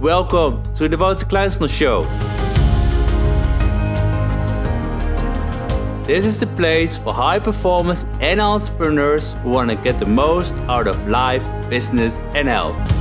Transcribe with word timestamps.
Welcome 0.00 0.62
to 0.74 0.90
the 0.90 0.98
Wouter 0.98 1.24
Kleinsman 1.24 1.70
Show. 1.70 2.02
This 6.04 6.26
is 6.26 6.38
the 6.38 6.46
place 6.48 6.98
for 6.98 7.14
high 7.14 7.38
performers 7.38 8.04
and 8.20 8.38
entrepreneurs 8.38 9.32
who 9.42 9.48
want 9.48 9.70
to 9.70 9.76
get 9.76 9.98
the 9.98 10.04
most 10.04 10.54
out 10.68 10.86
of 10.86 11.08
life, 11.08 11.42
business 11.70 12.22
and 12.34 12.46
health. 12.46 12.95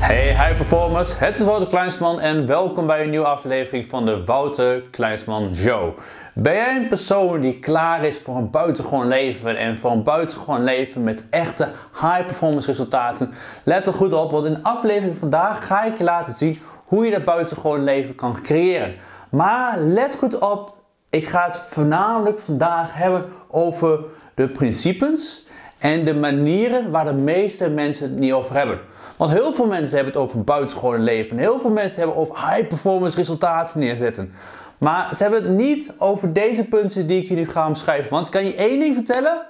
Hey 0.00 0.34
high 0.34 0.56
performers, 0.56 1.18
het 1.18 1.38
is 1.38 1.44
Wouter 1.44 1.68
Kleinsman 1.68 2.20
en 2.20 2.46
welkom 2.46 2.86
bij 2.86 3.02
een 3.02 3.10
nieuwe 3.10 3.26
aflevering 3.26 3.86
van 3.86 4.06
de 4.06 4.24
Wouter 4.24 4.82
Kleinsman 4.82 5.54
Show. 5.54 5.98
Ben 6.34 6.54
jij 6.54 6.76
een 6.76 6.88
persoon 6.88 7.40
die 7.40 7.58
klaar 7.58 8.04
is 8.04 8.18
voor 8.18 8.36
een 8.36 8.50
buitengewoon 8.50 9.08
leven 9.08 9.56
en 9.56 9.78
voor 9.78 9.90
een 9.90 10.02
buitengewoon 10.02 10.64
leven 10.64 11.04
met 11.04 11.24
echte 11.30 11.68
high 11.92 12.26
performance 12.26 12.66
resultaten? 12.70 13.32
Let 13.64 13.86
er 13.86 13.92
goed 13.92 14.12
op, 14.12 14.30
want 14.30 14.46
in 14.46 14.54
de 14.54 14.62
aflevering 14.62 15.16
vandaag 15.16 15.66
ga 15.66 15.84
ik 15.84 15.98
je 15.98 16.04
laten 16.04 16.32
zien 16.32 16.58
hoe 16.86 17.04
je 17.04 17.10
dat 17.10 17.24
buitengewoon 17.24 17.84
leven 17.84 18.14
kan 18.14 18.42
creëren. 18.42 18.94
Maar 19.30 19.78
let 19.78 20.16
goed 20.18 20.38
op, 20.38 20.74
ik 21.10 21.28
ga 21.28 21.44
het 21.44 21.56
voornamelijk 21.56 22.38
vandaag 22.38 22.94
hebben 22.94 23.24
over 23.48 24.00
de 24.34 24.48
principes 24.48 25.48
en 25.80 26.04
de 26.04 26.14
manieren 26.14 26.90
waar 26.90 27.04
de 27.04 27.12
meeste 27.12 27.68
mensen 27.68 28.10
het 28.10 28.18
niet 28.18 28.32
over 28.32 28.56
hebben. 28.56 28.80
Want 29.16 29.30
heel 29.30 29.54
veel 29.54 29.66
mensen 29.66 29.96
hebben 29.96 30.12
het 30.12 30.22
over 30.22 30.44
buitengewoon 30.44 31.02
leven. 31.02 31.38
Heel 31.38 31.60
veel 31.60 31.70
mensen 31.70 31.98
hebben 31.98 32.16
over 32.16 32.48
high 32.48 32.68
performance 32.68 33.16
resultaten 33.16 33.80
neerzetten. 33.80 34.34
Maar 34.78 35.14
ze 35.14 35.22
hebben 35.22 35.42
het 35.42 35.56
niet 35.56 35.92
over 35.98 36.32
deze 36.32 36.68
punten 36.68 37.06
die 37.06 37.22
ik 37.22 37.28
je 37.28 37.34
nu 37.34 37.46
ga 37.46 37.66
omschrijven. 37.66 38.10
Want 38.10 38.26
ik 38.26 38.32
kan 38.32 38.44
je 38.44 38.54
één 38.54 38.80
ding 38.80 38.94
vertellen. 38.94 39.46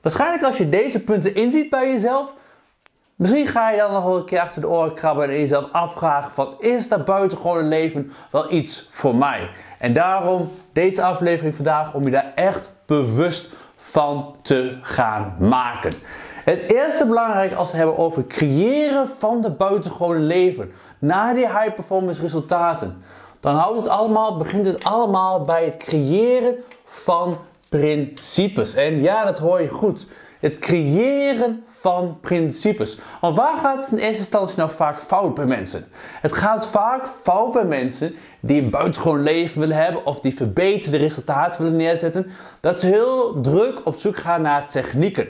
Waarschijnlijk 0.00 0.42
als 0.44 0.56
je 0.56 0.68
deze 0.68 1.04
punten 1.04 1.34
inziet 1.34 1.70
bij 1.70 1.90
jezelf. 1.90 2.34
Misschien 3.14 3.46
ga 3.46 3.70
je 3.70 3.78
dan 3.78 3.92
nog 3.92 4.04
wel 4.04 4.16
een 4.16 4.24
keer 4.24 4.40
achter 4.40 4.60
de 4.60 4.68
oren 4.68 4.94
krabben 4.94 5.28
en 5.28 5.38
jezelf 5.38 5.72
afvragen 5.72 6.32
van 6.32 6.54
is 6.58 6.88
dat 6.88 7.04
buitengewoon 7.04 7.68
leven 7.68 8.12
wel 8.30 8.52
iets 8.52 8.88
voor 8.90 9.16
mij? 9.16 9.50
En 9.78 9.92
daarom 9.92 10.52
deze 10.72 11.02
aflevering 11.02 11.54
vandaag 11.54 11.94
om 11.94 12.04
je 12.04 12.10
daar 12.10 12.32
echt 12.34 12.74
bewust 12.86 13.52
van 13.92 14.34
te 14.42 14.78
gaan 14.82 15.36
maken. 15.38 15.92
Het 16.44 16.60
eerste 16.60 17.06
belangrijk 17.06 17.54
als 17.54 17.70
we 17.70 17.76
het 17.76 17.84
hebben 17.86 18.04
over 18.04 18.26
creëren 18.26 19.08
van 19.18 19.40
de 19.40 19.50
buitengewone 19.50 20.18
leven. 20.18 20.72
Naar 20.98 21.34
die 21.34 21.46
high 21.46 21.74
performance 21.74 22.20
resultaten. 22.20 23.02
Dan 23.40 23.54
houdt 23.54 23.76
het 23.76 23.88
allemaal, 23.88 24.36
begint 24.36 24.66
het 24.66 24.84
allemaal 24.84 25.40
bij 25.40 25.64
het 25.64 25.76
creëren 25.76 26.54
van 26.84 27.38
principes. 27.78 28.74
En 28.74 29.02
ja, 29.02 29.24
dat 29.24 29.38
hoor 29.38 29.62
je 29.62 29.68
goed. 29.68 30.06
Het 30.40 30.58
creëren 30.58 31.64
van 31.70 32.18
principes. 32.20 32.98
Want 33.20 33.36
waar 33.36 33.58
gaat 33.58 33.76
het 33.76 33.92
in 33.92 34.04
eerste 34.04 34.18
instantie 34.20 34.56
nou 34.56 34.70
vaak 34.70 35.00
fout 35.00 35.34
bij 35.34 35.44
mensen? 35.44 35.84
Het 36.20 36.32
gaat 36.32 36.66
vaak 36.66 37.06
fout 37.22 37.52
bij 37.52 37.64
mensen 37.64 38.14
die 38.40 38.62
een 38.62 38.70
buitengewoon 38.70 39.22
leven 39.22 39.60
willen 39.60 39.76
hebben 39.76 40.06
of 40.06 40.20
die 40.20 40.34
verbeterde 40.34 40.96
resultaten 40.96 41.62
willen 41.62 41.76
neerzetten. 41.76 42.26
Dat 42.60 42.80
ze 42.80 42.86
heel 42.86 43.40
druk 43.40 43.80
op 43.86 43.96
zoek 43.96 44.16
gaan 44.16 44.42
naar 44.42 44.66
technieken. 44.66 45.28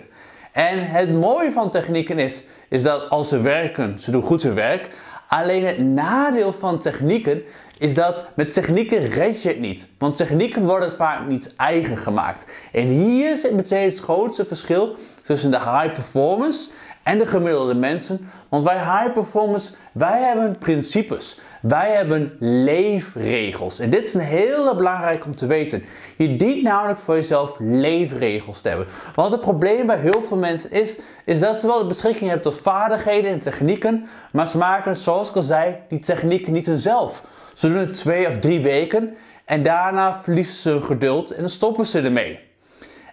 En 0.52 0.90
het 0.90 1.12
mooie 1.12 1.52
van 1.52 1.70
technieken 1.70 2.18
is, 2.18 2.42
is 2.68 2.82
dat 2.82 3.10
als 3.10 3.28
ze 3.28 3.40
werken, 3.40 3.98
ze 3.98 4.10
doen 4.10 4.22
goed 4.22 4.42
hun 4.42 4.54
werk. 4.54 4.88
Alleen 5.28 5.66
het 5.66 5.78
nadeel 5.78 6.52
van 6.52 6.78
technieken 6.78 7.42
is 7.82 7.94
dat 7.94 8.26
met 8.34 8.52
technieken 8.52 9.08
red 9.08 9.42
je 9.42 9.48
het 9.48 9.60
niet. 9.60 9.88
Want 9.98 10.16
technieken 10.16 10.64
worden 10.64 10.92
vaak 10.92 11.26
niet 11.26 11.54
eigen 11.56 11.96
gemaakt. 11.96 12.50
En 12.72 12.86
hier 12.86 13.36
zit 13.36 13.52
meteen 13.52 13.84
het 13.84 13.98
grootste 13.98 14.44
verschil 14.44 14.96
tussen 15.22 15.50
de 15.50 15.58
high 15.58 15.92
performance 15.92 16.70
en 17.02 17.18
de 17.18 17.26
gemiddelde 17.26 17.74
mensen. 17.74 18.30
Want 18.48 18.64
bij 18.64 18.78
high 18.78 19.12
performance, 19.12 19.72
wij 19.92 20.22
hebben 20.22 20.58
principes. 20.58 21.40
Wij 21.60 21.92
hebben 21.92 22.36
leefregels. 22.38 23.78
En 23.78 23.90
dit 23.90 24.06
is 24.06 24.14
een 24.14 24.20
hele 24.20 24.74
belangrijk 24.76 25.24
om 25.24 25.34
te 25.34 25.46
weten. 25.46 25.84
Je 26.16 26.36
dient 26.36 26.62
namelijk 26.62 26.98
voor 26.98 27.14
jezelf 27.14 27.54
leefregels 27.58 28.60
te 28.60 28.68
hebben. 28.68 28.86
Want 29.14 29.32
het 29.32 29.40
probleem 29.40 29.86
bij 29.86 29.98
heel 29.98 30.24
veel 30.28 30.36
mensen 30.36 30.70
is, 30.70 30.98
is 31.24 31.40
dat 31.40 31.58
ze 31.58 31.66
wel 31.66 31.78
de 31.78 31.86
beschikking 31.86 32.30
hebben 32.30 32.52
tot 32.52 32.60
vaardigheden 32.60 33.30
en 33.30 33.38
technieken. 33.38 34.06
Maar 34.32 34.48
ze 34.48 34.58
maken, 34.58 34.96
zoals 34.96 35.28
ik 35.28 35.36
al 35.36 35.42
zei, 35.42 35.76
die 35.88 35.98
technieken 35.98 36.52
niet 36.52 36.66
hunzelf. 36.66 37.40
Ze 37.54 37.68
doen 37.68 37.78
het 37.78 37.94
twee 37.94 38.26
of 38.26 38.38
drie 38.38 38.60
weken 38.60 39.16
en 39.44 39.62
daarna 39.62 40.20
verliezen 40.22 40.54
ze 40.54 40.70
hun 40.70 40.82
geduld 40.82 41.30
en 41.30 41.40
dan 41.40 41.50
stoppen 41.50 41.86
ze 41.86 42.00
ermee. 42.00 42.38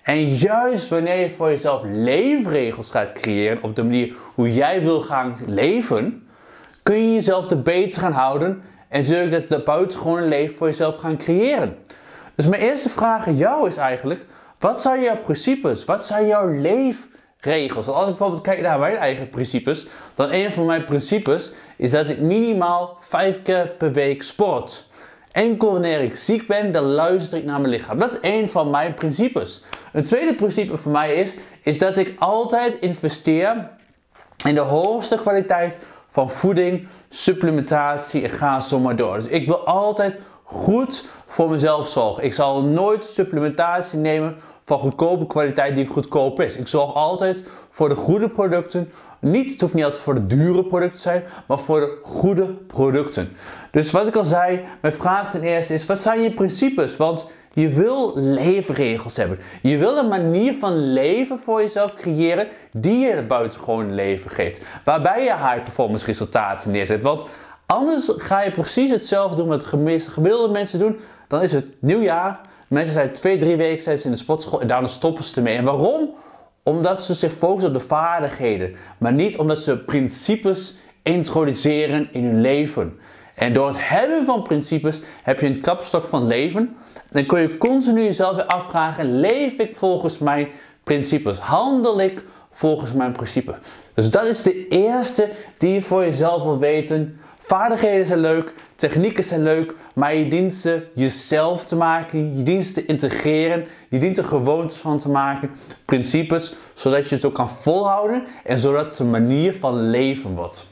En 0.04 0.28
juist 0.28 0.90
wanneer 0.90 1.20
je 1.20 1.30
voor 1.30 1.50
jezelf 1.50 1.82
leefregels 1.86 2.90
gaat 2.90 3.12
creëren 3.12 3.64
op 3.64 3.76
de 3.76 3.84
manier 3.84 4.16
hoe 4.36 4.54
jij 4.54 4.82
wil 4.82 5.02
gaan 5.02 5.38
leven, 5.46 6.28
kun 6.84 7.08
je 7.08 7.14
jezelf 7.14 7.50
er 7.50 7.62
beter 7.62 8.02
gaan 8.02 8.12
houden 8.12 8.62
en 8.88 9.04
zul 9.04 9.22
je 9.22 9.46
dat 9.48 9.64
buitengewone 9.64 10.26
leven 10.26 10.56
voor 10.56 10.68
jezelf 10.68 10.96
gaan 10.96 11.18
creëren. 11.18 11.78
Dus 12.36 12.48
mijn 12.48 12.62
eerste 12.62 12.90
vraag 12.90 13.28
aan 13.28 13.38
jou 13.38 13.68
is 13.68 13.78
eigenlijk, 13.78 14.26
wat 14.60 14.82
zijn 14.82 15.02
jouw 15.02 15.18
principes? 15.18 15.86
Wat 15.86 16.06
zijn 16.06 16.28
jouw 16.28 16.48
leefregels? 16.48 17.88
Als 17.88 18.02
ik 18.02 18.06
bijvoorbeeld 18.06 18.42
kijk 18.42 18.62
naar 18.62 18.80
mijn 18.80 18.98
eigen 18.98 19.30
principes, 19.30 19.88
dan 20.14 20.32
een 20.32 20.54
van 20.54 20.66
mijn 20.66 20.84
principes 20.84 21.52
is 21.80 21.92
dat 21.92 22.10
ik 22.10 22.20
minimaal 22.20 22.98
vijf 23.00 23.42
keer 23.42 23.68
per 23.68 23.92
week 23.92 24.24
sport. 24.24 24.88
Enkel 25.32 25.72
wanneer 25.72 26.02
ik 26.02 26.16
ziek 26.16 26.48
ben, 26.48 26.72
dan 26.72 26.84
luister 26.84 27.38
ik 27.38 27.46
naar 27.46 27.60
mijn 27.60 27.74
lichaam. 27.74 28.00
Dat 28.00 28.14
is 28.14 28.20
één 28.20 28.50
van 28.50 28.70
mijn 28.70 28.94
principes. 28.94 29.64
Een 29.94 30.04
tweede 30.04 30.36
principe 30.36 30.78
voor 30.78 30.92
mij 30.92 31.16
is, 31.16 31.34
is 31.64 31.78
dat 31.78 31.98
ik 31.98 32.16
altijd 32.18 32.80
investeer 32.80 33.70
in 34.48 34.56
de 34.56 34.62
hoogste 34.62 35.16
kwaliteit 35.16 35.80
van 36.10 36.30
voeding, 36.30 36.88
supplementatie 37.10 38.24
en 38.24 38.30
ga 38.30 38.60
zo 38.60 38.80
maar 38.80 38.96
door. 38.96 39.16
Dus 39.16 39.28
ik 39.28 39.46
wil 39.46 39.66
altijd 39.66 40.20
goed 40.44 41.08
voor 41.26 41.50
mezelf 41.50 41.88
zorgen. 41.88 42.24
Ik 42.24 42.34
zal 42.34 42.64
nooit 42.64 43.06
supplementatie 43.06 44.00
nemen 44.00 44.38
van 44.66 44.80
goedkope 44.80 45.28
kwaliteit 45.28 45.76
die 45.76 45.88
goedkoop 45.88 46.42
is. 46.42 46.58
Ik 46.58 46.68
zorg 46.68 46.94
altijd 46.94 47.44
voor 47.70 47.90
de 47.90 47.96
goede 47.96 48.30
producten. 48.30 48.92
Niet, 49.20 49.52
het 49.52 49.62
hoeft 49.62 49.74
niet 49.74 49.84
altijd 49.84 50.04
voor 50.04 50.14
de 50.14 50.28
dure 50.28 50.64
producten 50.64 50.96
te 50.96 51.02
zijn, 51.02 51.24
maar 51.46 51.60
voor 51.60 51.80
de 51.80 52.00
goede 52.04 52.46
producten. 52.46 53.30
Dus 53.72 53.92
wat 53.92 54.08
ik 54.08 54.16
al 54.16 54.24
zei, 54.24 54.62
mijn 54.82 54.94
vraag 54.94 55.32
ten 55.32 55.42
eerste 55.42 55.74
is: 55.74 55.86
wat 55.86 56.02
zijn 56.02 56.22
je 56.22 56.34
principes? 56.34 56.98
Want 56.98 57.28
je 57.54 57.70
wil 57.70 58.12
leefregels 58.16 59.18
hebben. 59.18 59.40
Je 59.62 59.78
wil 59.78 59.98
een 59.98 60.08
manier 60.08 60.54
van 60.60 60.94
leven 60.94 61.40
voor 61.40 61.62
jezelf 61.62 61.94
creëren 61.96 62.48
die 62.72 63.00
je 63.00 63.22
buitengewoon 63.22 63.94
leven 63.94 64.30
geeft. 64.30 64.66
Waarbij 64.86 65.24
je 65.24 65.36
high 65.36 65.64
performance 65.64 66.06
resultaten 66.06 66.72
neerzet. 66.72 67.02
Want 67.02 67.26
anders 67.66 68.12
ga 68.18 68.42
je 68.42 68.52
precies 68.52 68.92
hetzelfde 68.92 69.36
doen 69.36 69.48
wat 69.48 69.64
gemiddelde 69.64 70.54
mensen 70.54 70.80
doen. 70.80 71.00
Dan 71.28 71.42
is 71.42 71.52
het 71.52 71.68
nieuwjaar. 71.80 72.40
Mensen 72.68 72.94
zijn 72.94 73.12
twee, 73.12 73.38
drie 73.38 73.56
weken 73.56 73.84
zijn 73.84 73.98
ze 73.98 74.06
in 74.06 74.12
de 74.12 74.18
sportschool 74.18 74.62
en 74.62 74.68
daarna 74.68 74.88
stoppen 74.88 75.24
ze 75.24 75.36
ermee. 75.36 75.58
En 75.58 75.64
waarom? 75.64 76.10
Omdat 76.64 77.02
ze 77.02 77.14
zich 77.14 77.34
focussen 77.34 77.74
op 77.74 77.80
de 77.80 77.88
vaardigheden. 77.88 78.76
Maar 78.98 79.14
niet 79.14 79.38
omdat 79.38 79.60
ze 79.60 79.78
principes 79.78 80.78
introduceren 81.04 82.10
in 82.12 82.24
hun 82.24 82.42
leven. 82.42 83.00
En 83.36 83.54
door 83.54 83.68
het 83.68 83.90
hebben 83.90 84.26
van 84.26 84.42
principes 84.42 85.02
heb 85.24 85.40
je 85.40 85.46
een 85.46 85.62
kapstok 85.62 86.06
van 86.06 86.28
leven. 86.28 86.76
Dan 87.12 87.26
kun 87.26 87.42
je 87.42 87.58
continu 87.58 88.04
jezelf 88.04 88.36
weer 88.36 88.46
afvragen: 88.46 89.20
leef 89.20 89.54
ik 89.54 89.76
volgens 89.76 90.18
mijn 90.18 90.48
principes? 90.84 91.38
Handel 91.38 92.02
ik 92.02 92.24
volgens 92.52 92.94
mijn 92.94 93.12
principes? 93.12 93.56
Dus 93.94 94.12
dat 94.12 94.26
is 94.26 94.42
de 94.42 94.68
eerste 94.68 95.30
die 95.58 95.74
je 95.74 95.82
voor 95.82 96.04
jezelf 96.04 96.44
wil 96.44 96.60
weten. 96.60 97.20
Vaardigheden 97.50 98.06
zijn 98.06 98.20
leuk, 98.20 98.54
technieken 98.76 99.24
zijn 99.24 99.44
leuk, 99.44 99.74
maar 99.94 100.16
je 100.16 100.28
dient 100.28 100.54
ze 100.54 100.88
jezelf 100.94 101.66
te 101.66 101.76
maken, 101.76 102.38
je 102.38 102.44
dient 102.44 102.66
ze 102.66 102.74
te 102.74 102.86
integreren, 102.86 103.66
je 103.90 104.00
dient 104.00 104.18
er 104.18 104.24
gewoontes 104.24 104.78
van 104.78 104.98
te 104.98 105.10
maken, 105.10 105.52
principes, 105.86 106.54
zodat 106.74 107.10
je 107.10 107.16
het 107.16 107.26
ook 107.26 107.34
kan 107.34 107.50
volhouden 107.50 108.24
en 108.44 108.58
zodat 108.58 108.86
het 108.86 109.00
een 109.00 109.10
manier 109.10 109.56
van 109.60 109.90
leven 109.90 110.36
wordt. 110.36 110.66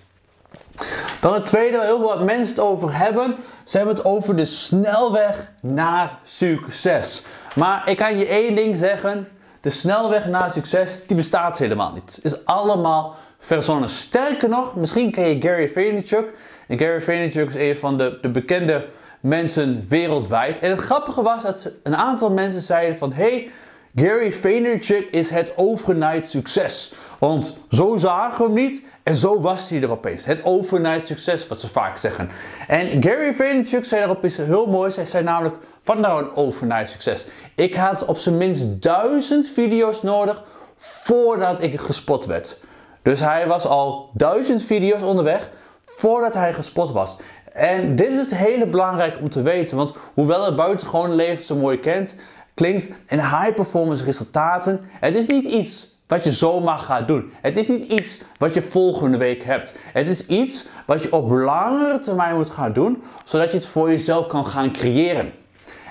Dan 1.22 1.34
het 1.34 1.46
tweede 1.46 1.78
waar 1.78 1.86
heel 1.86 2.00
veel 2.00 2.24
mensen 2.24 2.56
het 2.56 2.60
over 2.60 2.98
hebben. 2.98 3.36
Ze 3.66 3.78
hebben 3.78 3.96
het 3.96 4.06
over 4.06 4.36
de 4.36 4.46
snelweg 4.46 5.52
naar 5.62 6.20
succes. 6.24 7.26
Maar 7.56 7.90
ik 7.90 7.98
kan 7.98 8.18
je 8.18 8.26
één 8.26 8.56
ding 8.56 8.76
zeggen. 8.76 9.28
De 9.62 9.70
snelweg 9.70 10.26
naar 10.26 10.52
succes, 10.52 11.00
die 11.08 11.16
bestaat 11.16 11.58
helemaal 11.58 11.92
niet. 11.94 12.16
Het 12.16 12.26
is 12.26 12.46
allemaal 12.46 13.16
verzonnen. 13.48 13.90
Sterker 13.90 14.50
nog, 14.50 14.76
misschien 14.76 15.12
ken 15.12 15.28
je 15.28 15.42
Gary 15.42 15.70
Vaynerchuk. 15.70 16.26
En 16.68 16.78
Gary 16.78 17.02
Vaynerchuk 17.02 17.48
is 17.48 17.56
een 17.56 17.76
van 17.76 17.98
de, 17.98 18.18
de 18.22 18.30
bekende 18.30 18.86
mensen 19.20 19.86
wereldwijd. 19.90 20.60
En 20.60 20.70
het 20.70 20.80
grappige 20.80 21.22
was 21.22 21.44
dat 21.44 21.72
een 21.84 21.96
aantal 21.96 22.32
mensen 22.32 22.62
zeiden 22.62 22.98
van... 22.98 23.14
Hey, 23.14 23.50
Gary 23.96 24.32
Vaynerchuk 24.32 25.08
is 25.12 25.30
het 25.30 25.54
overnight 25.56 26.30
succes. 26.30 26.94
Want 27.20 27.58
zo 27.70 27.98
zagen 27.98 28.38
we 28.38 28.44
hem 28.44 28.54
niet 28.54 28.86
en 29.04 29.16
zo 29.16 29.42
was 29.42 29.70
hij 29.70 29.82
er 29.82 29.92
opeens. 29.92 30.26
Het 30.26 30.44
overnight 30.44 31.06
succes, 31.06 31.48
wat 31.48 31.60
ze 31.60 31.68
vaak 31.68 31.98
zeggen. 31.98 32.30
En 32.68 33.04
Gary 33.04 33.34
Vaynerchuk 33.34 33.86
zei 33.86 34.04
erop 34.04 34.26
iets 34.26 34.38
heel 34.38 34.68
moois. 34.68 34.96
Hij 34.96 35.06
zei 35.06 35.24
namelijk, 35.24 35.56
wat 35.84 35.98
nou 35.98 36.24
een 36.24 36.36
overnight 36.36 36.90
succes? 36.90 37.28
Ik 37.56 37.76
had 37.76 38.06
op 38.06 38.18
zijn 38.18 38.38
minst 38.38 38.82
duizend 38.82 39.48
video's 39.48 40.02
nodig 40.02 40.44
voordat 40.78 41.62
ik 41.62 41.80
gespot 41.80 42.26
werd. 42.26 42.60
Dus 43.08 43.20
hij 43.20 43.48
was 43.48 43.66
al 43.66 44.10
duizend 44.14 44.64
video's 44.64 45.02
onderweg 45.02 45.50
voordat 45.86 46.34
hij 46.34 46.54
gespot 46.54 46.92
was. 46.92 47.18
En 47.54 47.96
dit 47.96 48.12
is 48.12 48.18
het 48.18 48.36
hele 48.36 48.68
belangrijk 48.68 49.20
om 49.20 49.30
te 49.30 49.42
weten, 49.42 49.78
want 49.78 49.94
hoewel 50.14 50.46
het 50.46 50.56
buitengewoon 50.56 51.16
leven 51.16 51.44
zo 51.44 51.56
mooi 51.56 51.80
kent, 51.80 52.16
klinkt 52.54 52.92
en 53.06 53.20
high 53.20 53.54
performance 53.54 54.04
resultaten, 54.04 54.80
het 55.00 55.16
is 55.16 55.28
niet 55.28 55.46
iets 55.46 55.96
wat 56.08 56.24
je 56.24 56.32
zomaar 56.32 56.78
gaat 56.78 57.08
doen. 57.08 57.32
Het 57.42 57.58
is 57.58 57.68
niet 57.68 57.92
iets 57.92 58.22
wat 58.38 58.54
je 58.54 58.62
volgende 58.62 59.18
week 59.18 59.44
hebt. 59.44 59.80
Het 59.94 60.08
is 60.08 60.26
iets 60.26 60.68
wat 60.86 61.04
je 61.04 61.14
op 61.14 61.30
langere 61.30 61.98
termijn 61.98 62.36
moet 62.36 62.50
gaan 62.50 62.74
doen, 62.74 63.04
zodat 63.24 63.52
je 63.52 63.58
het 63.58 63.68
voor 63.68 63.90
jezelf 63.90 64.28
kan 64.28 64.46
gaan 64.46 64.72
creëren. 64.72 65.32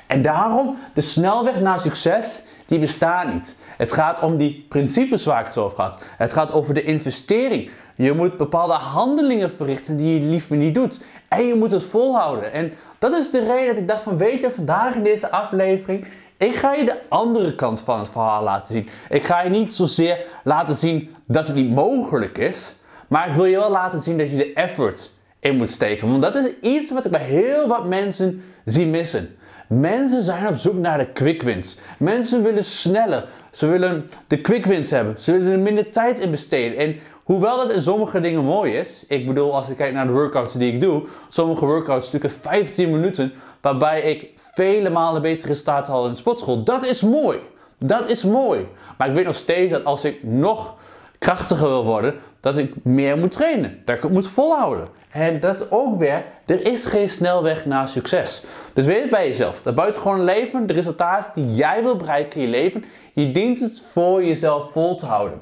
En 0.07 0.23
daarom, 0.23 0.77
de 0.95 1.01
snelweg 1.01 1.61
naar 1.61 1.81
succes, 1.81 2.43
die 2.67 2.79
bestaat 2.79 3.33
niet. 3.33 3.57
Het 3.77 3.93
gaat 3.93 4.21
om 4.21 4.37
die 4.37 4.67
principes 4.69 5.25
waar 5.25 5.41
ik 5.41 5.47
het 5.47 5.57
over 5.57 5.83
had. 5.83 6.03
Het 6.17 6.33
gaat 6.33 6.53
over 6.53 6.75
de 6.75 6.83
investering. 6.83 7.71
Je 7.95 8.13
moet 8.13 8.37
bepaalde 8.37 8.73
handelingen 8.73 9.51
verrichten 9.57 9.97
die 9.97 10.21
je 10.21 10.27
liever 10.27 10.57
niet 10.57 10.75
doet. 10.75 11.05
En 11.29 11.47
je 11.47 11.55
moet 11.55 11.71
het 11.71 11.85
volhouden. 11.85 12.53
En 12.53 12.73
dat 12.99 13.13
is 13.13 13.31
de 13.31 13.47
reden 13.47 13.67
dat 13.67 13.77
ik 13.77 13.89
dacht 13.89 14.03
van 14.03 14.17
weet 14.17 14.41
je, 14.41 14.51
vandaag 14.51 14.95
in 14.95 15.03
deze 15.03 15.31
aflevering 15.31 16.07
ik 16.39 16.55
ga 16.55 16.73
je 16.73 16.85
de 16.85 16.99
andere 17.09 17.55
kant 17.55 17.81
van 17.81 17.99
het 17.99 18.09
verhaal 18.09 18.43
laten 18.43 18.73
zien. 18.73 18.89
Ik 19.09 19.25
ga 19.25 19.43
je 19.43 19.51
niet 19.51 19.75
zozeer 19.75 20.25
laten 20.45 20.75
zien 20.75 21.15
dat 21.27 21.47
het 21.47 21.57
niet 21.57 21.71
mogelijk 21.71 22.39
is, 22.39 22.75
maar 23.09 23.29
ik 23.29 23.35
wil 23.35 23.45
je 23.45 23.57
wel 23.57 23.71
laten 23.71 24.01
zien 24.01 24.19
dat 24.19 24.31
je 24.31 24.37
de 24.37 24.53
effort 24.53 25.11
in 25.41 25.57
moet 25.57 25.71
steken. 25.71 26.09
Want 26.09 26.23
dat 26.23 26.35
is 26.35 26.51
iets 26.61 26.91
wat 26.91 27.05
ik 27.05 27.11
bij 27.11 27.23
heel 27.23 27.69
wat 27.69 27.87
mensen 27.87 28.43
zie 28.65 28.87
missen. 28.87 29.36
Mensen 29.69 30.23
zijn 30.23 30.49
op 30.49 30.57
zoek 30.57 30.75
naar 30.75 30.99
de 30.99 31.13
quick 31.13 31.43
wins. 31.43 31.79
Mensen 31.99 32.43
willen 32.43 32.65
sneller. 32.65 33.25
Ze 33.51 33.67
willen 33.67 34.11
de 34.27 34.41
quick 34.41 34.67
wins 34.67 34.91
hebben. 34.91 35.19
Ze 35.19 35.33
willen 35.33 35.53
er 35.53 35.59
minder 35.59 35.91
tijd 35.91 36.19
in 36.19 36.31
besteden. 36.31 36.79
En 36.79 36.97
hoewel 37.25 37.57
dat 37.57 37.73
in 37.73 37.83
sommige 37.83 38.21
dingen 38.21 38.45
mooi 38.45 38.73
is, 38.73 39.05
ik 39.09 39.27
bedoel 39.27 39.55
als 39.55 39.69
ik 39.69 39.77
kijk 39.77 39.93
naar 39.93 40.07
de 40.07 40.13
workouts 40.13 40.53
die 40.53 40.73
ik 40.73 40.81
doe, 40.81 41.07
sommige 41.29 41.67
workouts 41.67 42.07
stukken 42.07 42.31
15 42.31 42.91
minuten, 42.91 43.33
waarbij 43.61 44.01
ik 44.01 44.31
vele 44.55 44.91
malen 44.91 45.23
betere 45.23 45.49
resultaten 45.49 45.93
had 45.93 46.05
in 46.05 46.11
de 46.11 46.17
sportschool. 46.17 46.63
Dat 46.63 46.85
is 46.87 47.03
mooi. 47.03 47.39
Dat 47.79 48.09
is 48.09 48.25
mooi. 48.25 48.67
Maar 48.99 49.09
ik 49.09 49.15
weet 49.15 49.25
nog 49.25 49.37
steeds 49.37 49.73
dat 49.73 49.85
als 49.85 50.05
ik 50.05 50.23
nog 50.23 50.75
krachtiger 51.19 51.69
wil 51.69 51.85
worden, 51.85 52.15
dat 52.41 52.57
ik 52.57 52.75
meer 52.83 53.19
moet 53.19 53.31
trainen. 53.31 53.83
Dat 53.85 53.97
ik 53.97 54.03
het 54.03 54.13
moet 54.13 54.29
volhouden. 54.29 54.89
En 55.11 55.41
dat 55.41 55.61
is 55.61 55.71
ook 55.71 55.99
weer, 55.99 56.25
er 56.47 56.67
is 56.67 56.87
geen 56.87 57.09
snelweg 57.09 57.67
naar 57.67 57.89
succes. 57.89 58.45
Dus 58.75 58.87
weet 58.87 59.01
het 59.01 59.11
bij 59.11 59.27
jezelf. 59.27 59.63
Dat 59.63 59.75
buitengewoon 59.75 60.25
leven, 60.25 60.67
de 60.67 60.73
resultaten 60.73 61.33
die 61.35 61.55
jij 61.55 61.83
wil 61.83 61.97
bereiken 61.97 62.41
in 62.41 62.47
je 62.47 62.51
leven, 62.51 62.85
je 63.13 63.31
dient 63.31 63.61
het 63.61 63.83
voor 63.93 64.25
jezelf 64.25 64.73
vol 64.73 64.97
te 64.97 65.07
houden. 65.07 65.41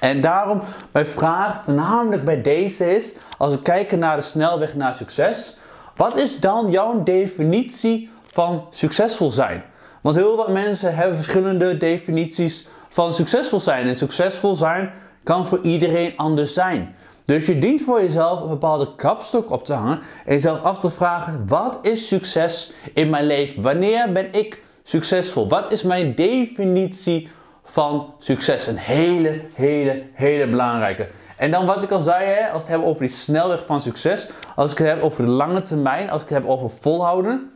En 0.00 0.20
daarom, 0.20 0.60
mijn 0.92 1.06
vraag 1.06 1.64
voornamelijk 1.64 2.24
bij 2.24 2.42
deze 2.42 2.96
is, 2.96 3.14
als 3.38 3.52
we 3.52 3.62
kijken 3.62 3.98
naar 3.98 4.16
de 4.16 4.22
snelweg 4.22 4.74
naar 4.74 4.94
succes, 4.94 5.56
wat 5.96 6.16
is 6.16 6.40
dan 6.40 6.70
jouw 6.70 7.02
definitie 7.02 8.10
van 8.32 8.66
succesvol 8.70 9.30
zijn? 9.30 9.64
Want 10.00 10.16
heel 10.16 10.36
wat 10.36 10.48
mensen 10.48 10.94
hebben 10.94 11.16
verschillende 11.16 11.76
definities 11.76 12.68
van 12.94 13.14
succesvol 13.14 13.60
zijn. 13.60 13.86
En 13.86 13.96
succesvol 13.96 14.54
zijn 14.54 14.92
kan 15.22 15.46
voor 15.46 15.60
iedereen 15.62 16.12
anders 16.16 16.54
zijn. 16.54 16.96
Dus 17.24 17.46
je 17.46 17.58
dient 17.58 17.82
voor 17.82 18.00
jezelf 18.00 18.40
een 18.40 18.48
bepaalde 18.48 18.94
kapstok 18.96 19.50
op 19.50 19.64
te 19.64 19.72
hangen 19.72 20.00
en 20.24 20.32
jezelf 20.32 20.62
af 20.62 20.78
te 20.78 20.90
vragen: 20.90 21.44
wat 21.48 21.78
is 21.82 22.08
succes 22.08 22.72
in 22.92 23.10
mijn 23.10 23.26
leven? 23.26 23.62
Wanneer 23.62 24.12
ben 24.12 24.32
ik 24.32 24.62
succesvol? 24.82 25.48
Wat 25.48 25.72
is 25.72 25.82
mijn 25.82 26.14
definitie 26.14 27.28
van 27.64 28.14
succes? 28.18 28.66
Een 28.66 28.78
hele, 28.78 29.40
hele, 29.54 30.02
hele 30.12 30.46
belangrijke. 30.46 31.08
En 31.36 31.50
dan 31.50 31.66
wat 31.66 31.82
ik 31.82 31.90
al 31.90 31.98
zei, 31.98 32.24
hè, 32.24 32.40
als 32.40 32.50
we 32.50 32.58
het 32.58 32.68
hebben 32.68 32.88
over 32.88 33.00
die 33.00 33.16
snelweg 33.16 33.66
van 33.66 33.80
succes, 33.80 34.28
als 34.56 34.72
ik 34.72 34.78
het 34.78 34.86
heb 34.86 35.02
over 35.02 35.24
de 35.24 35.30
lange 35.30 35.62
termijn, 35.62 36.10
als 36.10 36.22
ik 36.22 36.28
het 36.28 36.38
heb 36.38 36.48
over 36.48 36.70
volhouden. 36.70 37.52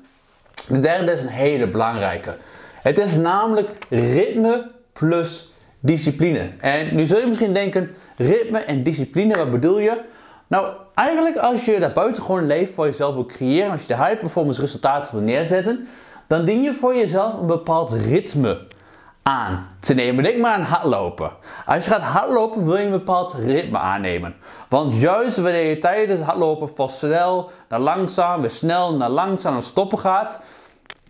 De 0.69 0.81
derde 0.81 1.13
is 1.13 1.23
een 1.23 1.29
hele 1.29 1.69
belangrijke. 1.69 2.37
Het 2.83 2.99
is 2.99 3.17
namelijk 3.17 3.87
ritme 3.89 4.77
plus 4.99 5.53
discipline. 5.81 6.51
En 6.61 6.95
nu 6.95 7.07
zul 7.07 7.19
je 7.19 7.27
misschien 7.27 7.53
denken, 7.53 7.95
ritme 8.17 8.59
en 8.59 8.83
discipline, 8.83 9.37
wat 9.37 9.51
bedoel 9.51 9.79
je? 9.79 10.01
Nou, 10.47 10.69
eigenlijk 10.95 11.37
als 11.37 11.65
je 11.65 11.79
dat 11.79 11.95
buitengewoon 11.95 12.47
leven 12.47 12.75
voor 12.75 12.85
jezelf 12.85 13.15
wil 13.15 13.27
creëren, 13.27 13.71
als 13.71 13.81
je 13.81 13.87
de 13.87 14.05
high 14.05 14.19
performance 14.19 14.61
resultaten 14.61 15.15
wil 15.15 15.23
neerzetten, 15.23 15.89
dan 16.27 16.45
dien 16.45 16.63
je 16.63 16.75
voor 16.75 16.95
jezelf 16.95 17.35
een 17.35 17.47
bepaald 17.47 17.93
ritme 17.93 18.61
aan 19.23 19.69
te 19.81 19.95
nemen. 19.95 20.25
Denk 20.25 20.39
maar 20.39 20.55
aan 20.55 20.63
hardlopen. 20.63 21.31
Als 21.67 21.85
je 21.85 21.91
gaat 21.91 22.03
hardlopen 22.03 22.65
wil 22.65 22.77
je 22.77 22.85
een 22.85 22.91
bepaald 22.91 23.35
ritme 23.35 23.79
aannemen. 23.79 24.35
Want 24.69 25.01
juist 25.01 25.37
wanneer 25.37 25.69
je 25.69 25.79
tijdens 25.79 26.21
hardlopen 26.21 26.69
van 26.75 26.89
snel 26.89 27.51
naar 27.69 27.81
langzaam, 27.81 28.41
weer 28.41 28.51
snel 28.51 28.97
naar 28.97 29.11
langzaam 29.11 29.53
naar 29.53 29.63
stoppen 29.63 29.99
gaat, 29.99 30.41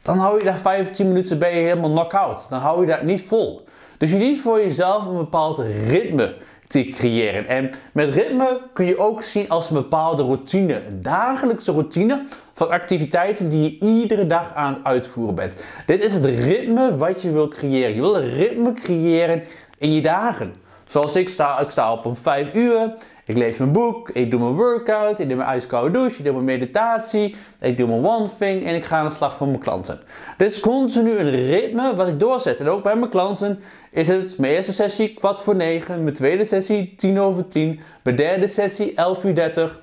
dan 0.03 0.19
hou 0.19 0.39
je 0.39 0.45
daar 0.45 0.59
15 0.59 1.09
minuten 1.09 1.39
ben 1.39 1.51
je 1.51 1.63
helemaal 1.63 1.91
knock-out. 1.91 2.47
Dan 2.49 2.61
hou 2.61 2.81
je 2.81 2.87
dat 2.87 3.03
niet 3.03 3.23
vol. 3.23 3.67
Dus 3.99 4.11
je 4.11 4.19
dient 4.19 4.41
voor 4.41 4.61
jezelf 4.61 5.07
een 5.07 5.17
bepaald 5.17 5.59
ritme 5.87 6.35
te 6.67 6.85
creëren. 6.85 7.47
En 7.47 7.71
met 7.93 8.11
ritme 8.11 8.61
kun 8.73 8.87
je 8.87 8.99
ook 8.99 9.23
zien 9.23 9.49
als 9.49 9.69
een 9.69 9.77
bepaalde 9.77 10.23
routine, 10.23 10.83
een 10.89 11.03
dagelijkse 11.03 11.73
routine 11.73 12.23
van 12.53 12.71
activiteiten 12.71 13.49
die 13.49 13.63
je 13.63 13.87
iedere 13.87 14.27
dag 14.27 14.55
aan 14.55 14.73
het 14.73 14.85
uitvoeren 14.85 15.35
bent. 15.35 15.65
Dit 15.87 16.05
is 16.05 16.13
het 16.13 16.25
ritme 16.25 16.97
wat 16.97 17.23
je 17.23 17.33
wil 17.33 17.49
creëren. 17.49 17.95
Je 17.95 18.01
wil 18.01 18.17
een 18.17 18.35
ritme 18.35 18.73
creëren 18.73 19.43
in 19.79 19.93
je 19.93 20.03
dagen. 20.03 20.55
Zoals 20.87 21.17
ik 21.17 21.29
sta, 21.29 21.59
ik 21.59 21.71
sta 21.71 21.93
op 21.93 22.05
om 22.05 22.17
5 22.17 22.55
uur, 22.55 22.95
ik 23.29 23.37
lees 23.37 23.57
mijn 23.57 23.73
boek, 23.73 24.09
ik 24.09 24.31
doe 24.31 24.41
mijn 24.41 24.55
workout, 24.55 25.19
ik 25.19 25.29
doe 25.29 25.37
mijn 25.37 25.49
ijskoude 25.49 25.91
douche, 25.91 26.19
ik 26.19 26.25
doe 26.25 26.33
mijn 26.33 26.45
meditatie, 26.45 27.37
ik 27.61 27.77
doe 27.77 27.89
mijn 27.89 28.07
one 28.07 28.29
thing 28.39 28.67
en 28.67 28.75
ik 28.75 28.85
ga 28.85 28.99
aan 28.99 29.09
de 29.09 29.15
slag 29.15 29.37
voor 29.37 29.47
mijn 29.47 29.59
klanten. 29.59 30.01
Dit 30.37 30.51
is 30.51 30.61
continu 30.61 31.19
een 31.19 31.31
ritme 31.31 31.95
wat 31.95 32.09
ik 32.09 32.21
doorzet. 32.21 32.61
En 32.61 32.69
ook 32.69 32.83
bij 32.83 32.97
mijn 32.97 33.11
klanten 33.11 33.61
is 33.91 34.09
het 34.09 34.39
mijn 34.39 34.53
eerste 34.53 34.73
sessie 34.73 35.15
kwart 35.15 35.41
voor 35.41 35.57
9, 35.57 36.03
mijn 36.03 36.15
tweede 36.15 36.45
sessie 36.45 36.95
10 36.97 37.21
over 37.21 37.49
10, 37.49 37.81
mijn 38.03 38.17
derde 38.17 38.47
sessie 38.47 38.95
11 38.95 39.25
uur 39.25 39.35
30. 39.35 39.81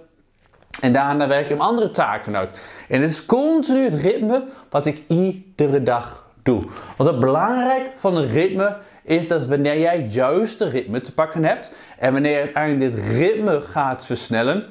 En 0.81 0.93
daarna 0.93 1.27
werk 1.27 1.43
ik 1.43 1.49
mijn 1.49 1.69
andere 1.69 1.91
taken 1.91 2.35
uit. 2.35 2.59
En 2.89 3.01
het 3.01 3.09
is 3.09 3.25
continu 3.25 3.83
het 3.83 4.01
ritme 4.01 4.43
wat 4.69 4.85
ik 4.85 5.03
iedere 5.07 5.83
dag 5.83 6.25
doe. 6.43 6.63
Wat 6.97 7.07
het 7.07 7.19
belangrijk 7.19 7.91
van 7.95 8.17
een 8.17 8.29
ritme 8.29 8.77
is 9.05 9.27
dat 9.27 9.45
wanneer 9.45 9.79
jij 9.79 10.07
juist 10.09 10.59
de 10.59 10.69
ritme 10.69 11.01
te 11.01 11.13
pakken 11.13 11.43
hebt 11.43 11.73
en 11.99 12.13
wanneer 12.13 12.31
je 12.31 12.39
uiteindelijk 12.39 12.91
dit 12.91 13.05
ritme 13.05 13.61
gaat 13.61 14.05
versnellen, 14.05 14.65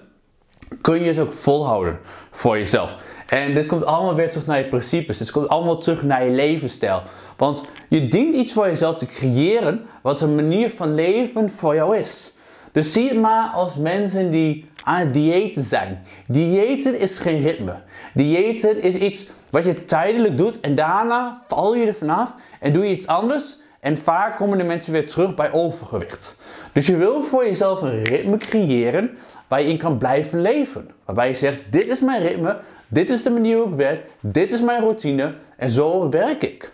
kun 0.80 1.02
je 1.02 1.08
het 1.08 1.18
ook 1.18 1.32
volhouden 1.32 1.98
voor 2.30 2.56
jezelf. 2.56 2.96
En 3.26 3.54
dit 3.54 3.66
komt 3.66 3.84
allemaal 3.84 4.14
weer 4.14 4.30
terug 4.30 4.46
naar 4.46 4.58
je 4.58 4.68
principes. 4.68 5.18
Dit 5.18 5.30
komt 5.30 5.48
allemaal 5.48 5.78
terug 5.78 6.02
naar 6.02 6.24
je 6.24 6.30
levensstijl. 6.30 7.02
Want 7.36 7.64
je 7.88 8.08
dient 8.08 8.34
iets 8.34 8.52
voor 8.52 8.66
jezelf 8.66 8.96
te 8.96 9.06
creëren 9.06 9.86
wat 10.02 10.20
een 10.20 10.34
manier 10.34 10.70
van 10.70 10.94
leven 10.94 11.50
voor 11.50 11.74
jou 11.74 11.96
is. 11.96 12.32
Dus 12.72 12.92
zie 12.92 13.08
het 13.08 13.20
maar 13.20 13.48
als 13.48 13.74
mensen 13.74 14.30
die 14.30 14.68
aan 14.84 15.00
het 15.00 15.14
diëten 15.14 15.62
zijn. 15.62 16.02
Diëten 16.26 16.98
is 16.98 17.18
geen 17.18 17.42
ritme. 17.42 17.74
Diëten 18.14 18.82
is 18.82 18.94
iets 18.94 19.30
wat 19.50 19.64
je 19.64 19.84
tijdelijk 19.84 20.36
doet 20.36 20.60
en 20.60 20.74
daarna 20.74 21.42
val 21.46 21.74
je 21.74 21.86
er 21.86 21.94
vanaf 21.94 22.34
en 22.60 22.72
doe 22.72 22.84
je 22.84 22.94
iets 22.94 23.06
anders 23.06 23.56
en 23.84 23.98
vaak 23.98 24.36
komen 24.36 24.58
de 24.58 24.64
mensen 24.64 24.92
weer 24.92 25.06
terug 25.06 25.34
bij 25.34 25.52
overgewicht. 25.52 26.40
Dus 26.72 26.86
je 26.86 26.96
wil 26.96 27.22
voor 27.22 27.44
jezelf 27.44 27.82
een 27.82 28.04
ritme 28.04 28.36
creëren 28.36 29.10
waar 29.48 29.62
je 29.62 29.68
in 29.68 29.78
kan 29.78 29.98
blijven 29.98 30.40
leven. 30.40 30.90
Waarbij 31.04 31.28
je 31.28 31.34
zegt, 31.34 31.58
dit 31.70 31.86
is 31.86 32.00
mijn 32.00 32.22
ritme, 32.22 32.56
dit 32.88 33.10
is 33.10 33.22
de 33.22 33.30
manier 33.30 33.56
hoe 33.56 33.68
ik 33.68 33.74
werk, 33.74 34.10
dit 34.20 34.52
is 34.52 34.60
mijn 34.60 34.80
routine 34.80 35.34
en 35.56 35.68
zo 35.68 36.08
werk 36.08 36.42
ik. 36.42 36.72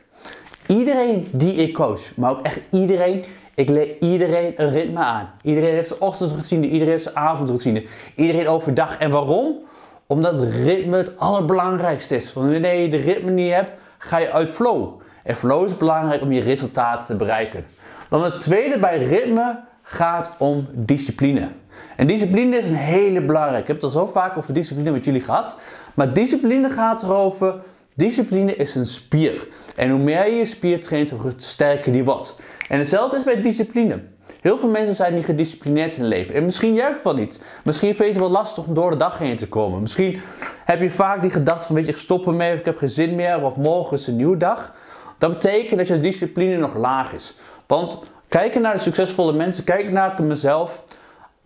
Iedereen 0.67 1.29
die 1.31 1.55
ik 1.55 1.75
coach, 1.75 2.17
maar 2.17 2.31
ook 2.31 2.43
echt 2.43 2.61
iedereen, 2.71 3.25
ik 3.55 3.69
leer 3.69 3.89
iedereen 4.01 4.53
een 4.57 4.71
ritme 4.71 4.99
aan. 4.99 5.31
Iedereen 5.43 5.75
heeft 5.75 5.89
zijn 5.89 6.01
ochtendroutine, 6.01 6.67
iedereen 6.67 6.89
heeft 6.89 7.03
zijn 7.03 7.17
avondroutine, 7.17 7.85
iedereen 8.15 8.49
overdag. 8.49 8.99
En 8.99 9.11
waarom? 9.11 9.59
Omdat 10.07 10.41
ritme 10.41 10.97
het 10.97 11.19
allerbelangrijkste 11.19 12.15
is. 12.15 12.33
Want 12.33 12.51
wanneer 12.51 12.75
je 12.75 12.89
de 12.89 12.97
ritme 12.97 13.31
niet 13.31 13.53
hebt, 13.53 13.73
ga 13.99 14.19
je 14.19 14.31
uit 14.33 14.49
flow. 14.49 15.01
En 15.23 15.37
flow 15.37 15.65
is 15.67 15.77
belangrijk 15.77 16.23
om 16.23 16.33
je 16.33 16.41
resultaten 16.41 17.07
te 17.07 17.17
bereiken. 17.17 17.67
Dan 18.09 18.25
het 18.25 18.41
tweede 18.41 18.79
bij 18.79 18.99
ritme 18.99 19.59
gaat 19.83 20.35
om 20.39 20.69
discipline. 20.73 21.49
En 21.97 22.07
discipline 22.07 22.57
is 22.57 22.69
een 22.69 22.75
hele 22.75 23.21
belangrijke. 23.21 23.61
Ik 23.61 23.67
heb 23.67 23.77
het 23.77 23.85
al 23.85 23.91
zo 23.91 24.07
vaak 24.07 24.37
over 24.37 24.55
discipline 24.55 24.91
met 24.91 25.05
jullie 25.05 25.21
gehad. 25.21 25.61
Maar 25.95 26.13
discipline 26.13 26.71
gaat 26.71 27.03
erover. 27.03 27.55
Discipline 27.95 28.57
is 28.57 28.75
een 28.75 28.87
spier. 28.87 29.47
En 29.77 29.91
hoe 29.91 29.99
meer 29.99 30.27
je 30.27 30.37
je 30.37 30.45
spier 30.45 30.81
traint, 30.81 31.11
hoe 31.11 31.33
sterker 31.37 31.93
die 31.93 32.05
wordt. 32.05 32.41
En 32.69 32.79
hetzelfde 32.79 33.17
is 33.17 33.23
bij 33.23 33.43
discipline. 33.43 33.99
Heel 34.41 34.59
veel 34.59 34.69
mensen 34.69 34.95
zijn 34.95 35.15
niet 35.15 35.25
gedisciplineerd 35.25 35.95
in 35.95 36.01
hun 36.01 36.09
leven. 36.09 36.35
En 36.35 36.45
misschien 36.45 36.75
jij 36.75 36.89
ook 36.89 37.05
wel 37.05 37.15
niet. 37.15 37.45
Misschien 37.65 37.95
vind 37.95 37.99
je 38.05 38.05
het 38.05 38.19
wel 38.19 38.31
lastig 38.31 38.67
om 38.67 38.75
door 38.75 38.91
de 38.91 38.97
dag 38.97 39.19
heen 39.19 39.37
te 39.37 39.49
komen. 39.49 39.81
Misschien 39.81 40.21
heb 40.65 40.81
je 40.81 40.91
vaak 40.91 41.23
die 41.23 41.31
gedachte 41.31 41.67
van 41.67 41.75
weet 41.75 41.85
je, 41.85 41.91
ik 41.91 41.99
stop 41.99 42.27
ermee 42.27 42.53
of 42.53 42.59
ik 42.59 42.65
heb 42.65 42.79
geen 42.79 42.89
zin 42.89 43.15
meer 43.15 43.45
of 43.45 43.57
morgen 43.57 43.97
is 43.97 44.07
een 44.07 44.17
nieuwe 44.17 44.37
dag. 44.37 44.75
Dat 45.21 45.31
betekent 45.31 45.79
dat 45.79 45.89
je 45.89 46.01
discipline 46.01 46.57
nog 46.57 46.77
laag 46.77 47.13
is. 47.13 47.35
Want 47.67 48.03
kijken 48.29 48.63
naar 48.63 48.73
de 48.73 48.81
succesvolle 48.81 49.33
mensen, 49.33 49.65
kijken 49.65 49.93
naar 49.93 50.23
mezelf. 50.23 50.83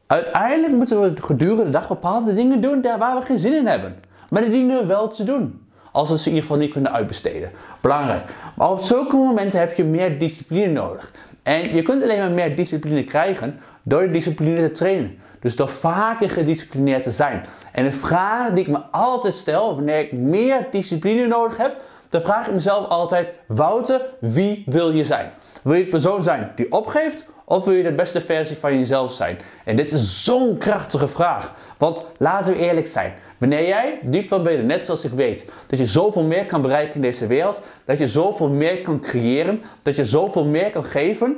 Uiteindelijk 0.07 0.73
moeten 0.73 1.01
we 1.01 1.23
gedurende 1.23 1.65
de 1.65 1.71
dag 1.71 1.89
bepaalde 1.89 2.35
dingen 2.35 2.61
doen 2.61 2.83
waar 2.83 3.19
we 3.19 3.25
geen 3.25 3.39
zin 3.39 3.55
in 3.55 3.67
hebben. 3.67 3.97
Maar 4.31 4.43
die 4.43 4.51
dienen 4.51 4.79
we 4.79 4.87
wel 4.87 5.09
te 5.09 5.25
doen. 5.25 5.67
Als 5.93 6.11
we 6.11 6.19
ze 6.19 6.25
in 6.29 6.35
ieder 6.35 6.43
geval 6.43 6.63
niet 6.63 6.73
kunnen 6.73 6.93
uitbesteden. 6.93 7.51
Belangrijk. 7.81 8.35
Maar 8.57 8.71
op 8.71 8.81
zulke 8.81 9.17
momenten 9.17 9.59
heb 9.59 9.77
je 9.77 9.85
meer 9.85 10.19
discipline 10.19 10.73
nodig. 10.73 11.13
En 11.43 11.75
je 11.75 11.83
kunt 11.83 12.03
alleen 12.03 12.19
maar 12.19 12.31
meer 12.31 12.57
discipline 12.57 13.05
krijgen 13.05 13.61
door 13.83 14.03
de 14.03 14.11
discipline 14.11 14.57
te 14.57 14.71
trainen. 14.71 15.19
Dus 15.41 15.57
door 15.57 15.69
vaker 15.69 16.31
gedisciplineerd 16.31 17.03
te 17.03 17.11
zijn. 17.11 17.45
En 17.73 17.85
de 17.85 17.93
vraag 17.93 18.51
die 18.51 18.65
ik 18.65 18.71
me 18.71 18.79
altijd 18.91 19.35
stel 19.35 19.75
wanneer 19.75 19.99
ik 19.99 20.13
meer 20.13 20.67
discipline 20.71 21.27
nodig 21.27 21.57
heb, 21.57 21.77
dan 22.15 22.23
vraag 22.23 22.47
ik 22.47 22.53
mezelf 22.53 22.89
altijd: 22.89 23.33
Wouter, 23.47 24.01
wie 24.19 24.63
wil 24.67 24.91
je 24.91 25.05
zijn? 25.05 25.31
Wil 25.63 25.75
je 25.75 25.85
de 25.85 25.89
persoon 25.89 26.23
zijn 26.23 26.53
die 26.57 26.73
opgeeft 26.73 27.29
of 27.45 27.65
wil 27.65 27.75
je 27.75 27.83
de 27.83 27.93
beste 27.93 28.21
versie 28.21 28.57
van 28.57 28.79
jezelf 28.79 29.13
zijn? 29.13 29.39
En 29.65 29.77
dit 29.77 29.93
is 29.93 30.25
zo'n 30.25 30.59
krachtige 30.59 31.09
vraag. 31.09 31.55
Want 31.79 32.07
laten 32.17 32.53
we 32.53 32.59
eerlijk 32.59 32.87
zijn. 32.87 33.15
Wanneer 33.39 33.67
jij 33.67 33.99
diep 34.03 34.29
van 34.29 34.43
binnen, 34.43 34.67
net 34.67 34.85
zoals 34.85 35.05
ik 35.05 35.13
weet, 35.13 35.53
dat 35.67 35.79
je 35.79 35.87
zoveel 35.87 36.23
meer 36.23 36.47
kan 36.47 36.63
bereiken 36.63 36.95
in 36.95 37.01
deze 37.01 37.27
wereld, 37.27 37.61
dat 37.85 37.99
je 37.99 38.09
zoveel 38.09 38.49
meer 38.49 38.81
kan 38.81 39.01
creëren, 39.01 39.63
dat 39.83 39.97
je 39.97 40.05
zoveel 40.05 40.45
meer 40.45 40.71
kan 40.71 40.85
geven, 40.85 41.37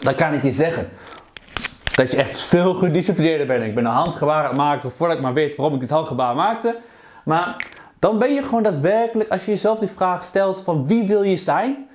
dan 0.00 0.14
kan 0.14 0.32
ik 0.32 0.42
je 0.42 0.50
zeggen 0.50 0.88
dat 1.94 2.10
je 2.10 2.16
echt 2.16 2.40
veel 2.40 2.74
gedisciplineerder 2.74 3.46
bent. 3.46 3.64
Ik 3.64 3.74
ben 3.74 3.84
een 3.84 3.92
handgebaar 3.92 4.42
aan 4.42 4.48
het 4.48 4.56
maken 4.56 4.90
voordat 4.90 5.16
ik 5.16 5.22
maar 5.22 5.34
weet 5.34 5.56
waarom 5.56 5.74
ik 5.74 5.80
dit 5.80 5.90
handgebaar 5.90 6.34
maakte. 6.34 6.76
Maar 7.24 7.56
dan 7.98 8.18
ben 8.18 8.34
je 8.34 8.42
gewoon 8.42 8.62
daadwerkelijk, 8.62 9.30
als 9.30 9.44
je 9.44 9.50
jezelf 9.50 9.78
die 9.78 9.88
vraag 9.88 10.24
stelt 10.24 10.60
van 10.60 10.86
wie 10.86 11.06
wil 11.06 11.22
je 11.22 11.36
zijn, 11.36 11.86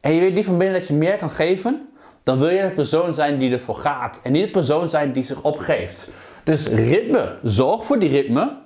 en 0.00 0.12
je 0.12 0.20
weet 0.20 0.34
diep 0.34 0.44
van 0.44 0.58
binnen 0.58 0.78
dat 0.78 0.88
je 0.88 0.94
meer 0.94 1.16
kan 1.16 1.30
geven, 1.30 1.88
dan 2.22 2.38
wil 2.38 2.48
je 2.48 2.62
de 2.62 2.70
persoon 2.70 3.14
zijn 3.14 3.38
die 3.38 3.52
ervoor 3.52 3.74
gaat. 3.74 4.20
En 4.22 4.32
niet 4.32 4.44
de 4.44 4.50
persoon 4.50 4.88
zijn 4.88 5.12
die 5.12 5.22
zich 5.22 5.42
opgeeft. 5.42 6.10
Dus 6.44 6.66
ritme. 6.66 7.36
Zorg 7.42 7.84
voor 7.84 7.98
die 7.98 8.08
ritme. 8.08 8.56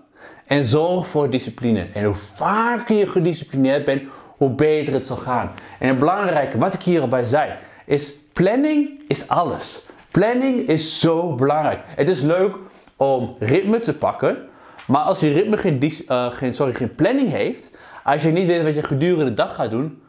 En 0.47 0.65
zorg 0.65 1.07
voor 1.07 1.31
discipline. 1.31 1.87
En 1.93 2.05
hoe 2.05 2.15
vaker 2.15 2.97
je 2.97 3.07
gedisciplineerd 3.07 3.85
bent, 3.85 4.03
hoe 4.37 4.51
beter 4.51 4.93
het 4.93 5.07
zal 5.07 5.17
gaan. 5.17 5.51
En 5.79 5.89
het 5.89 5.99
belangrijke, 5.99 6.59
wat 6.59 6.75
ik 6.75 6.83
hierbij 6.83 7.25
zei, 7.25 7.51
is 7.87 8.13
planning 8.33 9.03
is 9.09 9.29
alles. 9.29 9.87
Planning 10.11 10.69
is 10.69 11.01
zo 11.01 11.35
belangrijk. 11.35 11.81
Het 11.87 12.09
is 12.09 12.21
leuk 12.21 12.57
om 12.97 13.35
ritme 13.39 13.79
te 13.79 13.95
pakken. 13.95 14.49
Maar 14.87 15.03
als 15.03 15.21
je 15.21 15.33
ritme 15.33 15.57
geen, 15.57 15.83
uh, 16.09 16.33
geen, 16.33 16.55
sorry, 16.55 16.75
geen 16.75 16.95
planning 16.95 17.31
heeft, 17.31 17.77
als 18.05 18.23
je 18.23 18.31
niet 18.31 18.47
weet 18.47 18.63
wat 18.63 18.75
je 18.75 18.83
gedurende 18.83 19.25
de 19.25 19.35
dag 19.35 19.55
gaat 19.55 19.71
doen, 19.71 20.03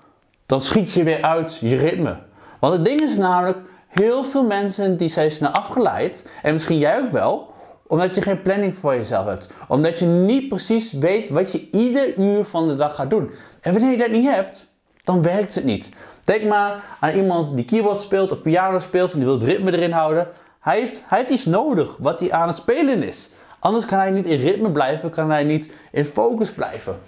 dan 0.46 0.62
schiet 0.62 0.92
je 0.92 1.04
weer 1.04 1.22
uit 1.22 1.58
je 1.58 1.76
ritme. 1.76 2.18
Want 2.60 2.74
het 2.74 2.86
ding 2.86 3.02
is 3.02 3.18
namelijk, 3.18 3.58
heel 3.88 4.24
veel 4.24 4.46
mensen 4.46 4.98
die 4.98 5.10
zijn 5.10 5.32
snel 5.32 5.50
afgeleid, 5.50 6.30
en 6.42 6.54
misschien 6.54 6.78
jij 6.78 7.00
ook 7.00 7.12
wel, 7.12 7.54
omdat 7.88 8.16
je 8.16 8.22
geen 8.22 8.42
planning 8.42 8.76
voor 8.76 8.94
jezelf 8.94 9.26
hebt. 9.26 9.50
Omdat 9.68 10.00
je 10.00 10.06
niet 10.06 10.50
precies 10.50 10.92
weet 10.92 11.30
wat 11.30 11.52
je 11.52 11.70
ieder 11.72 12.18
uur 12.18 12.46
van 12.46 12.68
de 12.68 12.76
dag 12.76 12.96
gaat 12.96 13.10
doen. 13.10 13.32
En 13.62 13.74
wanneer 13.74 13.92
je 13.92 13.98
dat 13.98 14.10
niet 14.10 14.30
hebt, 14.30 14.74
dan 15.04 15.22
werkt 15.22 15.56
het 15.56 15.64
niet. 15.64 15.90
Denk 16.24 16.44
maar 16.44 16.84
aan 17.00 17.16
iemand 17.16 17.56
die 17.56 17.66
keyboard 17.66 18.00
speelt 18.00 18.32
of 18.32 18.42
piano 18.42 18.80
speelt 18.80 19.12
en 19.12 19.18
die 19.18 19.28
wil 19.28 19.36
het 19.36 19.48
ritme 19.48 19.72
erin 19.72 19.92
houden. 19.92 20.28
Hij 20.60 20.80
heeft, 20.80 21.04
hij 21.08 21.18
heeft 21.18 21.30
iets 21.30 21.46
nodig 21.46 21.98
wat 22.00 22.20
hij 22.20 22.32
aan 22.32 22.48
het 22.48 22.56
spelen 22.56 23.04
is. 23.04 23.30
Anders 23.66 23.86
kan 23.86 24.00
hij 24.00 24.12
niet 24.12 24.26
in 24.26 24.40
ritme 24.40 24.70
blijven, 24.70 25.10
kan 25.10 25.30
hij 25.30 25.44
niet 25.44 25.74
in 25.92 26.06
focus 26.06 26.52
blijven. 26.52 27.00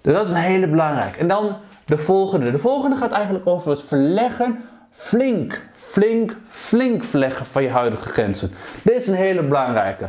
Dus 0.00 0.14
dat 0.14 0.24
is 0.24 0.30
een 0.30 0.36
hele 0.36 0.68
belangrijke. 0.68 1.18
En 1.18 1.28
dan 1.28 1.56
de 1.86 1.98
volgende. 1.98 2.50
De 2.50 2.58
volgende 2.58 2.96
gaat 2.96 3.10
eigenlijk 3.10 3.46
over 3.46 3.70
het 3.70 3.82
verleggen 3.82 4.64
flink, 4.90 5.64
flink, 5.74 6.36
flink 6.48 7.04
verleggen 7.04 7.46
van 7.46 7.62
je 7.62 7.68
huidige 7.68 8.08
grenzen. 8.08 8.50
Dit 8.82 8.94
is 8.94 9.06
een 9.06 9.14
hele 9.14 9.42
belangrijke. 9.42 10.08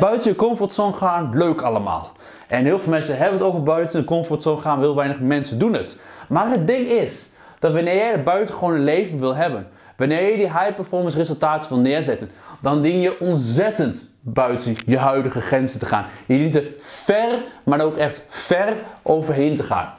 Buiten 0.00 0.30
je 0.30 0.36
comfortzone 0.36 0.92
gaan, 0.92 1.30
leuk 1.34 1.62
allemaal. 1.62 2.12
En 2.48 2.64
heel 2.64 2.80
veel 2.80 2.92
mensen 2.92 3.18
hebben 3.18 3.38
het 3.38 3.48
over 3.48 3.62
buiten 3.62 4.00
de 4.00 4.06
comfortzone 4.06 4.60
gaan, 4.60 4.78
heel 4.78 4.96
weinig 4.96 5.20
mensen 5.20 5.58
doen 5.58 5.72
het. 5.72 5.98
Maar 6.28 6.50
het 6.50 6.66
ding 6.66 6.88
is 6.88 7.26
dat 7.62 7.74
wanneer 7.74 7.96
jij 7.96 8.24
een 8.60 8.84
leven 8.84 9.18
wil 9.18 9.34
hebben, 9.34 9.68
wanneer 9.96 10.30
je 10.30 10.36
die 10.36 10.58
high 10.58 10.74
performance 10.74 11.16
resultaten 11.16 11.68
wil 11.68 11.78
neerzetten, 11.78 12.30
dan 12.60 12.82
dien 12.82 13.00
je 13.00 13.20
ontzettend 13.20 14.08
buiten 14.20 14.76
je 14.86 14.98
huidige 14.98 15.40
grenzen 15.40 15.78
te 15.78 15.86
gaan. 15.86 16.06
Je 16.26 16.36
dient 16.36 16.54
er 16.54 16.64
ver, 16.80 17.42
maar 17.64 17.80
ook 17.80 17.96
echt 17.96 18.22
ver 18.28 18.74
overheen 19.02 19.54
te 19.54 19.62
gaan. 19.62 19.94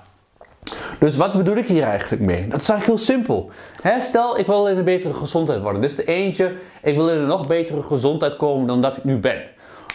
Dus 1.00 1.18
wat 1.18 1.34
bedoel 1.34 1.56
ik 1.56 1.68
hier 1.68 1.84
eigenlijk 1.84 2.22
mee? 2.22 2.48
Dat 2.48 2.62
is 2.62 2.70
eigenlijk 2.70 3.00
heel 3.00 3.16
simpel. 3.16 3.52
stel, 4.00 4.40
ik 4.40 4.46
wil 4.46 4.68
in 4.68 4.78
een 4.78 4.84
betere 4.84 5.14
gezondheid 5.14 5.62
worden. 5.62 5.82
Dus 5.82 5.96
de 5.96 6.06
eentje, 6.06 6.56
ik 6.82 6.96
wil 6.96 7.10
in 7.10 7.18
een 7.18 7.28
nog 7.28 7.48
betere 7.48 7.82
gezondheid 7.82 8.36
komen 8.36 8.68
dan 8.68 8.82
dat 8.82 8.98
ik 8.98 9.04
nu 9.04 9.18
ben. 9.18 9.42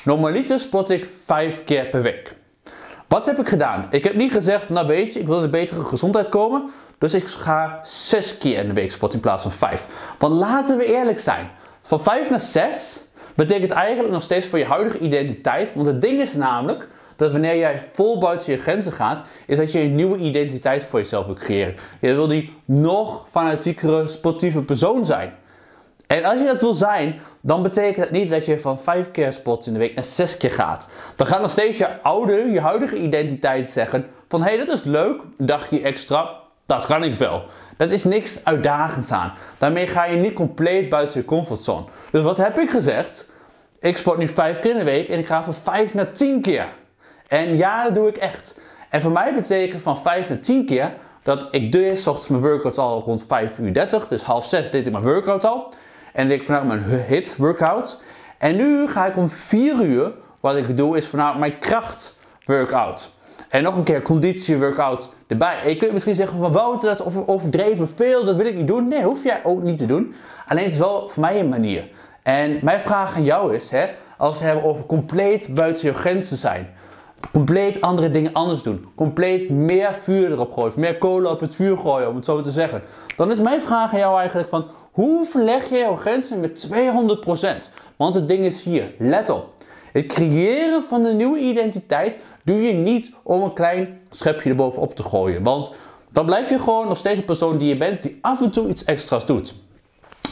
Normaliter 0.04 0.60
sport 0.60 0.90
ik 0.90 1.08
vijf 1.24 1.64
keer 1.64 1.84
per 1.84 2.02
week. 2.02 2.37
Wat 3.08 3.26
heb 3.26 3.38
ik 3.38 3.48
gedaan? 3.48 3.86
Ik 3.90 4.04
heb 4.04 4.14
niet 4.14 4.32
gezegd 4.32 4.64
van, 4.64 4.74
nou 4.74 4.86
weet 4.86 5.14
je, 5.14 5.20
ik 5.20 5.26
wil 5.26 5.36
in 5.36 5.44
een 5.44 5.50
betere 5.50 5.84
gezondheid 5.84 6.28
komen. 6.28 6.70
Dus 6.98 7.14
ik 7.14 7.26
ga 7.26 7.78
zes 7.82 8.38
keer 8.38 8.58
in 8.58 8.66
de 8.66 8.72
week 8.72 8.90
sporten 8.90 9.18
in 9.18 9.24
plaats 9.24 9.42
van 9.42 9.52
vijf. 9.52 9.86
Want 10.18 10.34
laten 10.34 10.76
we 10.76 10.84
eerlijk 10.84 11.20
zijn. 11.20 11.50
Van 11.80 12.02
vijf 12.02 12.30
naar 12.30 12.40
zes 12.40 13.04
betekent 13.34 13.70
eigenlijk 13.70 14.12
nog 14.12 14.22
steeds 14.22 14.46
voor 14.46 14.58
je 14.58 14.64
huidige 14.64 14.98
identiteit. 14.98 15.74
Want 15.74 15.86
het 15.86 16.02
ding 16.02 16.20
is 16.20 16.32
namelijk 16.32 16.88
dat 17.16 17.32
wanneer 17.32 17.56
jij 17.56 17.82
vol 17.92 18.18
buiten 18.18 18.52
je 18.52 18.58
grenzen 18.58 18.92
gaat, 18.92 19.22
is 19.46 19.56
dat 19.56 19.72
je 19.72 19.80
een 19.80 19.94
nieuwe 19.94 20.18
identiteit 20.18 20.84
voor 20.84 20.98
jezelf 20.98 21.26
wil 21.26 21.34
creëren. 21.34 21.74
Je 22.00 22.14
wil 22.14 22.26
die 22.26 22.56
nog 22.64 23.26
fanatiekere, 23.30 24.08
sportieve 24.08 24.62
persoon 24.62 25.06
zijn. 25.06 25.34
En 26.08 26.24
als 26.24 26.40
je 26.40 26.46
dat 26.46 26.60
wil 26.60 26.74
zijn, 26.74 27.20
dan 27.40 27.62
betekent 27.62 27.96
dat 27.96 28.10
niet 28.10 28.30
dat 28.30 28.46
je 28.46 28.58
van 28.58 28.80
vijf 28.80 29.10
keer 29.10 29.32
sport 29.32 29.66
in 29.66 29.72
de 29.72 29.78
week 29.78 29.94
naar 29.94 30.04
zes 30.04 30.36
keer 30.36 30.50
gaat. 30.50 30.88
Dan 31.16 31.26
gaat 31.26 31.40
nog 31.40 31.50
steeds 31.50 31.76
je 31.76 32.02
oude, 32.02 32.50
je 32.50 32.60
huidige 32.60 32.98
identiteit 32.98 33.70
zeggen 33.70 34.06
van 34.28 34.42
hey, 34.42 34.56
dat 34.56 34.68
is 34.68 34.82
leuk, 34.82 35.20
een 35.38 35.46
dagje 35.46 35.82
extra, 35.82 36.30
dat 36.66 36.86
kan 36.86 37.04
ik 37.04 37.14
wel. 37.14 37.42
Dat 37.76 37.90
is 37.90 38.04
niks 38.04 38.44
uitdagends 38.44 39.10
aan. 39.10 39.32
Daarmee 39.58 39.86
ga 39.86 40.04
je 40.04 40.16
niet 40.16 40.32
compleet 40.32 40.88
buiten 40.88 41.20
je 41.20 41.26
comfortzone. 41.26 41.84
Dus 42.10 42.22
wat 42.22 42.36
heb 42.36 42.58
ik 42.58 42.70
gezegd? 42.70 43.30
Ik 43.80 43.96
sport 43.96 44.18
nu 44.18 44.28
vijf 44.28 44.60
keer 44.60 44.70
in 44.70 44.78
de 44.78 44.84
week 44.84 45.08
en 45.08 45.18
ik 45.18 45.26
ga 45.26 45.42
van 45.42 45.54
vijf 45.54 45.94
naar 45.94 46.12
tien 46.12 46.40
keer. 46.40 46.66
En 47.28 47.56
ja, 47.56 47.84
dat 47.84 47.94
doe 47.94 48.08
ik 48.08 48.16
echt. 48.16 48.60
En 48.88 49.00
voor 49.00 49.12
mij 49.12 49.34
betekent 49.34 49.82
van 49.82 49.98
5 49.98 50.28
naar 50.28 50.40
10 50.40 50.66
keer 50.66 50.92
dat 51.22 51.48
ik 51.50 51.72
doe 51.72 51.84
eerst 51.84 52.06
ochtends 52.06 52.28
mijn 52.28 52.42
workout 52.42 52.78
al 52.78 53.02
rond 53.02 53.24
5 53.28 53.58
uur 53.58 53.72
30. 53.72 54.08
Dus 54.08 54.22
half 54.22 54.44
6 54.44 54.70
deed 54.70 54.86
ik 54.86 54.92
mijn 54.92 55.04
workout 55.04 55.44
al. 55.44 55.72
En 56.18 56.30
ik 56.30 56.44
vanuit 56.44 56.66
mijn 56.66 56.82
hit 56.82 57.36
workout. 57.36 58.02
En 58.38 58.56
nu 58.56 58.88
ga 58.88 59.06
ik 59.06 59.16
om 59.16 59.28
4 59.28 59.82
uur, 59.82 60.12
wat 60.40 60.56
ik 60.56 60.76
doe 60.76 60.96
is 60.96 61.08
vanuit 61.08 61.38
mijn 61.38 61.58
kracht 61.58 62.16
workout. 62.44 63.10
En 63.48 63.62
nog 63.62 63.76
een 63.76 63.82
keer 63.82 64.02
conditie 64.02 64.58
workout 64.58 65.08
erbij. 65.26 65.60
En 65.62 65.68
je 65.68 65.76
kunt 65.76 65.92
misschien 65.92 66.14
zeggen 66.14 66.38
van 66.38 66.52
Wouter, 66.52 66.88
dat 66.88 67.06
is 67.06 67.26
overdreven 67.26 67.88
veel, 67.88 68.24
dat 68.24 68.36
wil 68.36 68.46
ik 68.46 68.54
niet 68.54 68.66
doen. 68.66 68.88
Nee, 68.88 69.02
hoef 69.02 69.24
jij 69.24 69.40
ook 69.44 69.62
niet 69.62 69.78
te 69.78 69.86
doen. 69.86 70.14
Alleen 70.46 70.64
het 70.64 70.72
is 70.72 70.78
wel 70.78 71.08
voor 71.08 71.20
mij 71.20 71.40
een 71.40 71.48
manier. 71.48 71.88
En 72.22 72.58
mijn 72.62 72.80
vraag 72.80 73.16
aan 73.16 73.24
jou 73.24 73.54
is, 73.54 73.70
hè, 73.70 73.88
als 74.16 74.38
we 74.38 74.44
het 74.44 74.52
hebben 74.52 74.70
over 74.70 74.86
compleet 74.86 75.54
buiten 75.54 75.88
je 75.88 75.94
grenzen 75.94 76.36
zijn 76.36 76.68
compleet 77.32 77.80
andere 77.80 78.10
dingen 78.10 78.32
anders 78.32 78.62
doen. 78.62 78.86
Compleet 78.94 79.50
meer 79.50 79.94
vuur 80.00 80.30
erop 80.30 80.52
gooien. 80.52 80.72
Meer 80.76 80.98
kolen 80.98 81.30
op 81.30 81.40
het 81.40 81.54
vuur 81.54 81.78
gooien, 81.78 82.08
om 82.08 82.14
het 82.14 82.24
zo 82.24 82.40
te 82.40 82.50
zeggen. 82.50 82.82
Dan 83.16 83.30
is 83.30 83.38
mijn 83.38 83.60
vraag 83.60 83.92
aan 83.92 83.98
jou 83.98 84.18
eigenlijk 84.18 84.48
van... 84.48 84.66
Hoe 84.98 85.26
verleg 85.26 85.68
je 85.70 85.78
jouw 85.78 85.94
grenzen 85.94 86.40
met 86.40 86.68
200%? 86.68 87.70
Want 87.96 88.14
het 88.14 88.28
ding 88.28 88.44
is 88.44 88.64
hier. 88.64 88.92
Let 88.98 89.28
op. 89.28 89.52
Het 89.92 90.06
creëren 90.06 90.82
van 90.82 91.04
een 91.04 91.16
nieuwe 91.16 91.38
identiteit 91.38 92.18
doe 92.42 92.62
je 92.62 92.72
niet 92.72 93.12
om 93.22 93.42
een 93.42 93.52
klein 93.52 94.00
schepje 94.10 94.50
erbovenop 94.50 94.94
te 94.94 95.02
gooien. 95.02 95.42
Want 95.42 95.74
dan 96.12 96.26
blijf 96.26 96.48
je 96.50 96.58
gewoon 96.58 96.88
nog 96.88 96.98
steeds 96.98 97.18
een 97.18 97.24
persoon 97.24 97.58
die 97.58 97.68
je 97.68 97.76
bent 97.76 98.02
die 98.02 98.18
af 98.20 98.40
en 98.40 98.50
toe 98.50 98.68
iets 98.68 98.84
extra's 98.84 99.26
doet. 99.26 99.54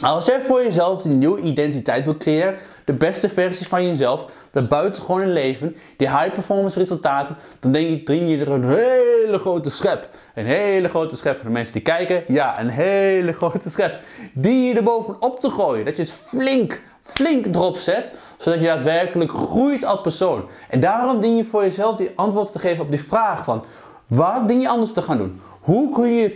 Als 0.01 0.25
jij 0.25 0.41
voor 0.41 0.63
jezelf 0.63 1.05
een 1.05 1.17
nieuwe 1.17 1.41
identiteit 1.41 2.05
wil 2.05 2.17
creëren, 2.17 2.55
de 2.85 2.93
beste 2.93 3.29
versie 3.29 3.67
van 3.67 3.87
jezelf, 3.87 4.25
dat 4.51 4.69
buitengewoon 4.69 5.21
een 5.21 5.33
leven, 5.33 5.75
die 5.97 6.09
high 6.09 6.33
performance 6.33 6.79
resultaten, 6.79 7.35
dan 7.59 7.71
denk 7.71 7.89
je, 7.89 8.03
dring 8.03 8.29
je 8.29 8.37
er 8.37 8.51
een 8.51 8.63
hele 8.63 9.37
grote 9.39 9.69
schep. 9.69 10.09
Een 10.35 10.45
hele 10.45 10.87
grote 10.87 11.17
schep 11.17 11.35
voor 11.35 11.45
de 11.45 11.51
mensen 11.51 11.73
die 11.73 11.81
kijken. 11.81 12.23
Ja, 12.27 12.59
een 12.59 12.69
hele 12.69 13.33
grote 13.33 13.69
schep. 13.69 13.99
Die 14.33 14.67
je 14.67 14.73
er 14.73 14.83
bovenop 14.83 15.39
te 15.39 15.49
gooien. 15.49 15.85
Dat 15.85 15.95
je 15.95 16.01
het 16.01 16.11
flink, 16.11 16.81
flink 17.01 17.45
erop 17.45 17.77
zet, 17.77 18.13
zodat 18.37 18.61
je 18.61 18.67
daadwerkelijk 18.67 19.31
groeit 19.31 19.83
als 19.83 20.01
persoon. 20.01 20.45
En 20.69 20.79
daarom 20.79 21.21
dien 21.21 21.35
je 21.35 21.43
voor 21.45 21.61
jezelf 21.61 21.97
die 21.97 22.11
antwoord 22.15 22.51
te 22.51 22.59
geven 22.59 22.83
op 22.83 22.89
die 22.89 23.03
vraag 23.03 23.43
van, 23.43 23.65
wat 24.07 24.47
dien 24.47 24.61
je 24.61 24.69
anders 24.69 24.93
te 24.93 25.01
gaan 25.01 25.17
doen? 25.17 25.41
Hoe 25.59 25.93
kun 25.93 26.09
je 26.09 26.33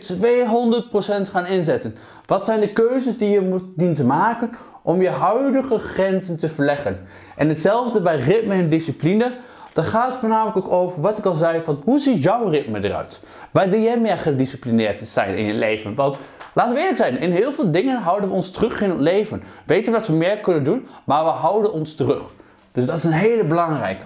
200% 1.28 1.32
gaan 1.32 1.46
inzetten? 1.46 1.96
Wat 2.32 2.46
zijn 2.46 2.60
de 2.60 2.74
keuzes 2.74 3.18
die 3.18 3.30
je 3.30 3.42
moet 3.42 3.64
dient 3.76 3.96
te 3.96 4.06
maken 4.06 4.50
om 4.82 5.02
je 5.02 5.10
huidige 5.10 5.78
grenzen 5.78 6.38
te 6.38 6.50
verleggen? 6.50 7.08
En 7.36 7.50
hetzelfde 7.50 8.02
bij 8.02 8.16
ritme 8.16 8.54
en 8.54 8.70
discipline. 8.70 9.32
Dan 9.74 9.84
gaat 9.84 10.12
het 10.12 10.20
voornamelijk 10.20 10.58
ook 10.58 10.72
over 10.72 11.02
wat 11.02 11.18
ik 11.18 11.26
al 11.26 11.34
zei 11.34 11.62
van 11.62 11.82
hoe 11.84 12.00
ziet 12.00 12.24
jouw 12.24 12.48
ritme 12.48 12.84
eruit? 12.84 13.24
Waar 13.52 13.70
doe 13.70 13.82
jij 13.82 14.00
meer 14.00 14.18
gedisciplineerd 14.18 15.00
zijn 15.00 15.38
in 15.38 15.46
je 15.46 15.54
leven? 15.54 15.96
Want 15.96 16.18
Laten 16.54 16.74
we 16.74 16.80
eerlijk 16.80 16.98
zijn, 16.98 17.20
in 17.20 17.32
heel 17.32 17.54
veel 17.54 17.72
dingen 17.72 18.02
houden 18.02 18.30
we 18.30 18.36
ons 18.36 18.52
terug 18.52 18.82
in 18.82 18.90
het 18.90 19.00
leven. 19.00 19.44
Weten 19.66 19.92
we 19.92 19.98
dat 19.98 20.08
we 20.08 20.14
meer 20.14 20.38
kunnen 20.38 20.64
doen, 20.64 20.88
maar 21.04 21.24
we 21.24 21.30
houden 21.30 21.74
ons 21.74 21.96
terug. 21.96 22.24
Dus 22.72 22.86
dat 22.86 22.98
is 22.98 23.04
een 23.04 23.12
hele 23.12 23.44
belangrijke. 23.44 24.04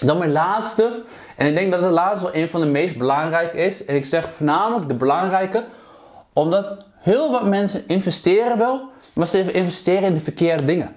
Dan 0.00 0.18
mijn 0.18 0.32
laatste, 0.32 1.02
en 1.36 1.46
ik 1.46 1.54
denk 1.54 1.72
dat 1.72 1.80
de 1.80 1.88
laatste 1.88 2.26
wel 2.30 2.34
een 2.34 2.48
van 2.48 2.60
de 2.60 2.66
meest 2.66 2.98
belangrijke 2.98 3.56
is. 3.56 3.84
En 3.84 3.94
ik 3.94 4.04
zeg 4.04 4.28
voornamelijk 4.30 4.88
de 4.88 4.94
belangrijke, 4.94 5.64
omdat 6.32 6.88
heel 6.98 7.30
wat 7.30 7.46
mensen 7.46 7.82
investeren 7.86 8.58
wel, 8.58 8.88
maar 9.12 9.26
ze 9.26 9.52
investeren 9.52 10.02
in 10.02 10.14
de 10.14 10.20
verkeerde 10.20 10.64
dingen. 10.64 10.96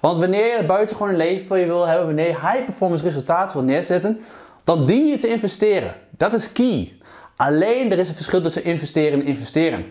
Want 0.00 0.18
wanneer 0.18 0.46
je 0.46 0.84
een 1.00 1.16
leven 1.16 1.58
je 1.58 1.66
wil 1.66 1.86
hebben, 1.86 2.06
wanneer 2.06 2.26
je 2.26 2.40
high 2.40 2.64
performance 2.64 3.04
resultaten 3.04 3.56
wil 3.56 3.64
neerzetten, 3.64 4.20
dan 4.64 4.86
dien 4.86 5.06
je 5.06 5.16
te 5.16 5.28
investeren. 5.28 5.94
Dat 6.16 6.32
is 6.32 6.52
key. 6.52 6.92
Alleen 7.36 7.92
er 7.92 7.98
is 7.98 8.08
een 8.08 8.14
verschil 8.14 8.42
tussen 8.42 8.64
investeren 8.64 9.20
en 9.20 9.26
investeren. 9.26 9.84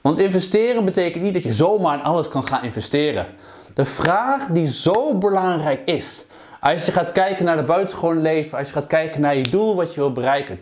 Want 0.00 0.18
investeren 0.18 0.84
betekent 0.84 1.22
niet 1.22 1.34
dat 1.34 1.42
je 1.42 1.52
zomaar 1.52 1.98
in 1.98 2.04
alles 2.04 2.28
kan 2.28 2.46
gaan 2.46 2.64
investeren. 2.64 3.26
De 3.74 3.84
vraag 3.84 4.46
die 4.46 4.68
zo 4.68 5.18
belangrijk 5.18 5.80
is, 5.84 6.24
als 6.60 6.86
je 6.86 6.92
gaat 6.92 7.12
kijken 7.12 7.44
naar 7.44 7.56
de 7.56 7.62
buitengewone 7.62 8.20
leven, 8.20 8.58
als 8.58 8.66
je 8.66 8.74
gaat 8.74 8.86
kijken 8.86 9.20
naar 9.20 9.36
je 9.36 9.42
doel 9.42 9.74
wat 9.74 9.94
je 9.94 10.00
wil 10.00 10.12
bereiken. 10.12 10.60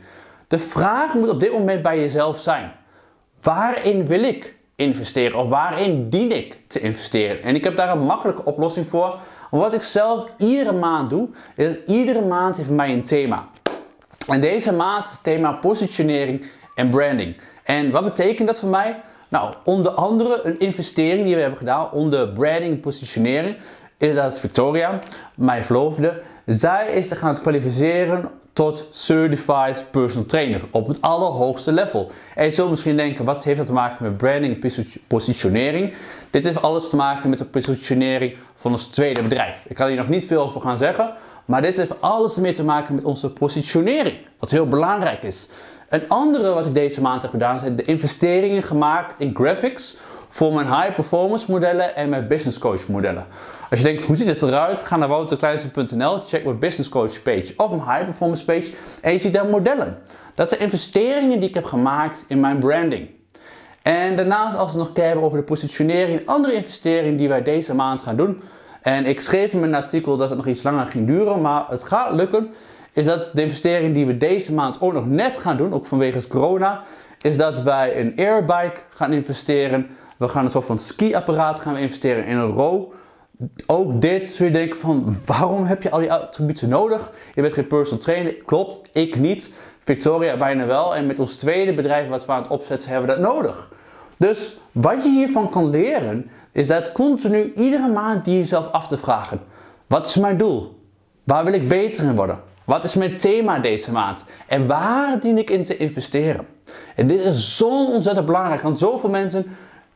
De 0.48 0.58
vraag 0.58 1.14
moet 1.14 1.28
op 1.28 1.40
dit 1.40 1.52
moment 1.52 1.82
bij 1.82 1.98
jezelf 1.98 2.38
zijn. 2.38 2.72
Waarin 3.42 4.06
wil 4.06 4.22
ik 4.22 4.54
investeren 4.76 5.38
of 5.38 5.48
waarin 5.48 6.10
dien 6.10 6.32
ik 6.36 6.56
te 6.66 6.80
investeren? 6.80 7.42
En 7.42 7.54
ik 7.54 7.64
heb 7.64 7.76
daar 7.76 7.90
een 7.90 8.04
makkelijke 8.04 8.44
oplossing 8.44 8.88
voor. 8.88 9.18
Wat 9.50 9.74
ik 9.74 9.82
zelf 9.82 10.24
iedere 10.38 10.72
maand 10.72 11.10
doe, 11.10 11.28
is 11.56 11.68
dat 11.68 11.78
iedere 11.86 12.22
maand 12.22 12.56
heeft 12.56 12.70
mij 12.70 12.92
een 12.92 13.02
thema. 13.02 13.48
En 14.28 14.40
deze 14.40 14.72
maand 14.72 15.04
is 15.04 15.10
het 15.10 15.22
thema 15.22 15.52
positionering 15.52 16.46
en 16.74 16.90
branding. 16.90 17.36
En 17.62 17.90
wat 17.90 18.04
betekent 18.04 18.46
dat 18.46 18.58
voor 18.58 18.68
mij? 18.68 19.02
Nou, 19.28 19.54
onder 19.64 19.92
andere 19.92 20.40
een 20.44 20.58
investering 20.58 21.24
die 21.24 21.34
we 21.34 21.40
hebben 21.40 21.58
gedaan 21.58 21.90
onder 21.90 22.28
branding 22.28 22.72
en 22.72 22.80
positionering 22.80 23.56
is 23.98 24.14
dat 24.14 24.40
Victoria, 24.40 24.98
mijn 25.34 25.64
verloofde, 25.64 26.22
zij 26.46 26.92
is 26.92 27.08
te 27.08 27.16
gaan 27.16 27.40
kwalificeren 27.40 28.30
tot 28.52 28.88
Certified 28.90 29.84
Personal 29.90 30.26
Trainer 30.26 30.60
op 30.70 30.88
het 30.88 31.00
allerhoogste 31.00 31.72
level. 31.72 32.10
En 32.34 32.44
je 32.44 32.50
zult 32.50 32.70
misschien 32.70 32.96
denken, 32.96 33.24
wat 33.24 33.44
heeft 33.44 33.56
dat 33.56 33.66
te 33.66 33.72
maken 33.72 34.04
met 34.04 34.16
branding 34.16 34.62
en 34.62 34.86
positionering? 35.06 35.94
Dit 36.30 36.44
heeft 36.44 36.62
alles 36.62 36.88
te 36.88 36.96
maken 36.96 37.30
met 37.30 37.38
de 37.38 37.44
positionering 37.44 38.36
van 38.54 38.70
ons 38.70 38.86
tweede 38.86 39.22
bedrijf. 39.22 39.64
Ik 39.68 39.76
kan 39.76 39.86
hier 39.86 39.96
nog 39.96 40.08
niet 40.08 40.26
veel 40.26 40.42
over 40.42 40.60
gaan 40.60 40.76
zeggen, 40.76 41.12
maar 41.44 41.62
dit 41.62 41.76
heeft 41.76 42.00
alles 42.00 42.36
mee 42.36 42.52
te 42.52 42.64
maken 42.64 42.94
met 42.94 43.04
onze 43.04 43.32
positionering, 43.32 44.16
wat 44.38 44.50
heel 44.50 44.68
belangrijk 44.68 45.22
is. 45.22 45.48
Een 45.88 46.08
andere 46.08 46.54
wat 46.54 46.66
ik 46.66 46.74
deze 46.74 47.00
maand 47.00 47.22
heb 47.22 47.30
gedaan 47.30 47.58
zijn 47.58 47.76
de 47.76 47.84
investeringen 47.84 48.62
gemaakt 48.62 49.14
in 49.18 49.34
graphics 49.34 49.96
voor 50.32 50.52
mijn 50.52 50.66
high 50.66 50.94
performance 50.94 51.50
modellen 51.50 51.96
en 51.96 52.08
mijn 52.08 52.28
business 52.28 52.58
coach 52.58 52.88
modellen. 52.88 53.26
Als 53.70 53.80
je 53.80 53.86
denkt, 53.86 54.04
hoe 54.04 54.16
ziet 54.16 54.26
het 54.26 54.42
eruit? 54.42 54.82
Ga 54.82 54.96
naar 54.96 55.08
wouterkleinste.nl, 55.08 56.18
check 56.18 56.44
mijn 56.44 56.58
business 56.58 56.88
coach 56.88 57.22
page 57.22 57.52
of 57.56 57.70
mijn 57.70 57.82
high 57.82 58.04
performance 58.04 58.44
page 58.44 58.72
en 59.02 59.12
je 59.12 59.18
ziet 59.18 59.32
daar 59.32 59.46
modellen. 59.46 59.98
Dat 60.34 60.48
zijn 60.48 60.60
investeringen 60.60 61.40
die 61.40 61.48
ik 61.48 61.54
heb 61.54 61.64
gemaakt 61.64 62.24
in 62.28 62.40
mijn 62.40 62.58
branding. 62.58 63.08
En 63.82 64.16
daarnaast, 64.16 64.56
als 64.56 64.72
we 64.72 64.78
het 64.78 64.88
nog 64.88 65.04
hebben 65.04 65.24
over 65.24 65.38
de 65.38 65.44
positionering, 65.44 66.20
een 66.20 66.26
andere 66.26 66.54
investering 66.54 67.18
die 67.18 67.28
wij 67.28 67.42
deze 67.42 67.74
maand 67.74 68.00
gaan 68.00 68.16
doen. 68.16 68.40
En 68.82 69.06
ik 69.06 69.20
schreef 69.20 69.52
in 69.52 69.60
mijn 69.60 69.74
artikel 69.74 70.16
dat 70.16 70.28
het 70.28 70.38
nog 70.38 70.46
iets 70.46 70.62
langer 70.62 70.86
ging 70.86 71.06
duren, 71.06 71.40
maar 71.40 71.64
het 71.68 71.84
gaat 71.84 72.14
lukken. 72.14 72.50
Is 72.92 73.04
dat 73.04 73.34
de 73.34 73.42
investering 73.42 73.94
die 73.94 74.06
we 74.06 74.16
deze 74.16 74.52
maand 74.52 74.80
ook 74.80 74.92
nog 74.92 75.06
net 75.06 75.36
gaan 75.36 75.56
doen, 75.56 75.72
ook 75.72 75.86
vanwege 75.86 76.28
corona, 76.28 76.82
is 77.20 77.36
dat 77.36 77.62
wij 77.62 78.00
een 78.00 78.12
airbike 78.16 78.80
gaan 78.88 79.12
investeren. 79.12 79.86
We 80.22 80.28
gaan 80.28 80.44
een 80.44 80.50
soort 80.50 80.64
van 80.64 80.78
ski-apparaat 80.78 81.58
gaan 81.58 81.76
investeren 81.76 82.24
in 82.24 82.36
een 82.36 82.50
row 82.50 82.92
ook 83.66 84.00
dit 84.00 84.26
zul 84.26 84.46
je 84.46 84.52
denken 84.52 84.78
van 84.78 85.16
waarom 85.26 85.64
heb 85.64 85.82
je 85.82 85.90
al 85.90 85.98
die 85.98 86.12
attributen 86.12 86.68
nodig? 86.68 87.12
Je 87.34 87.40
bent 87.40 87.54
geen 87.54 87.66
personal 87.66 87.98
trainer. 87.98 88.34
Klopt, 88.34 88.80
ik 88.92 89.16
niet. 89.16 89.52
Victoria 89.84 90.36
bijna 90.36 90.66
wel. 90.66 90.96
En 90.96 91.06
met 91.06 91.18
ons 91.18 91.36
tweede 91.36 91.74
bedrijf 91.74 92.08
wat 92.08 92.26
we 92.26 92.32
aan 92.32 92.42
het 92.42 92.50
opzetten 92.50 92.90
hebben 92.90 93.08
we 93.08 93.14
dat 93.14 93.32
nodig. 93.32 93.72
Dus 94.16 94.56
wat 94.72 95.04
je 95.04 95.10
hiervan 95.10 95.50
kan 95.50 95.70
leren 95.70 96.30
is 96.52 96.66
dat 96.66 96.92
continu 96.92 97.52
iedere 97.56 97.88
maand 97.88 98.24
die 98.24 98.36
jezelf 98.36 98.70
af 98.72 98.88
te 98.88 98.98
vragen. 98.98 99.40
Wat 99.86 100.06
is 100.06 100.16
mijn 100.16 100.36
doel? 100.36 100.80
Waar 101.24 101.44
wil 101.44 101.52
ik 101.52 101.68
beter 101.68 102.04
in 102.04 102.16
worden? 102.16 102.40
Wat 102.64 102.84
is 102.84 102.94
mijn 102.94 103.16
thema 103.16 103.58
deze 103.58 103.92
maand? 103.92 104.24
En 104.46 104.66
waar 104.66 105.20
dien 105.20 105.38
ik 105.38 105.50
in 105.50 105.64
te 105.64 105.76
investeren? 105.76 106.46
En 106.96 107.06
dit 107.06 107.20
is 107.20 107.56
zo 107.56 107.86
ontzettend 107.86 108.26
belangrijk, 108.26 108.60
want 108.60 108.78
zoveel 108.78 109.10
mensen 109.10 109.46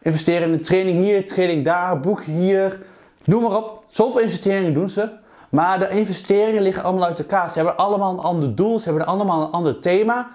investeren 0.07 0.49
in 0.49 0.53
een 0.53 0.61
training 0.61 0.99
hier, 0.99 1.27
training 1.27 1.64
daar, 1.64 2.01
boek 2.01 2.23
hier, 2.23 2.79
Noem 3.27 3.42
maar 3.42 3.57
op, 3.57 3.83
zoveel 3.88 4.21
investeringen 4.21 4.75
doen 4.75 4.88
ze. 4.88 5.09
Maar 5.49 5.79
de 5.79 5.88
investeringen 5.88 6.62
liggen 6.62 6.83
allemaal 6.83 7.09
uit 7.09 7.19
elkaar. 7.19 7.51
Ze 7.51 7.57
hebben 7.57 7.77
allemaal 7.77 8.12
een 8.12 8.19
ander 8.19 8.55
doel, 8.55 8.79
ze 8.79 8.88
hebben 8.88 9.07
allemaal 9.07 9.42
een 9.42 9.51
ander 9.51 9.79
thema. 9.79 10.29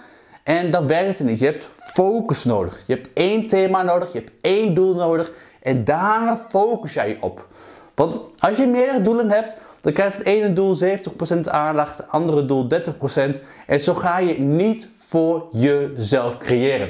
En 0.43 0.71
dat 0.71 0.85
werkt 0.85 1.23
niet. 1.23 1.39
Je 1.39 1.45
hebt 1.45 1.69
focus 1.93 2.43
nodig. 2.43 2.83
Je 2.87 2.93
hebt 2.93 3.09
één 3.13 3.47
thema 3.47 3.83
nodig, 3.83 4.11
je 4.13 4.19
hebt 4.19 4.31
één 4.41 4.73
doel 4.73 4.95
nodig. 4.95 5.31
En 5.61 5.83
daar 5.83 6.37
focus 6.49 6.93
jij 6.93 7.09
je 7.09 7.17
op. 7.19 7.47
Want 7.95 8.17
als 8.39 8.57
je 8.57 8.67
meerdere 8.67 9.01
doelen 9.01 9.29
hebt, 9.29 9.61
dan 9.81 9.93
krijgt 9.93 10.17
het 10.17 10.25
ene 10.25 10.53
doel 10.53 10.77
70% 10.77 11.39
aandacht, 11.49 11.97
het 11.97 12.09
andere 12.09 12.45
doel 12.45 12.67
30%. 13.35 13.39
En 13.67 13.79
zo 13.79 13.93
ga 13.93 14.19
je 14.19 14.39
niet 14.39 14.89
voor 14.97 15.47
jezelf 15.51 16.37
creëren. 16.37 16.89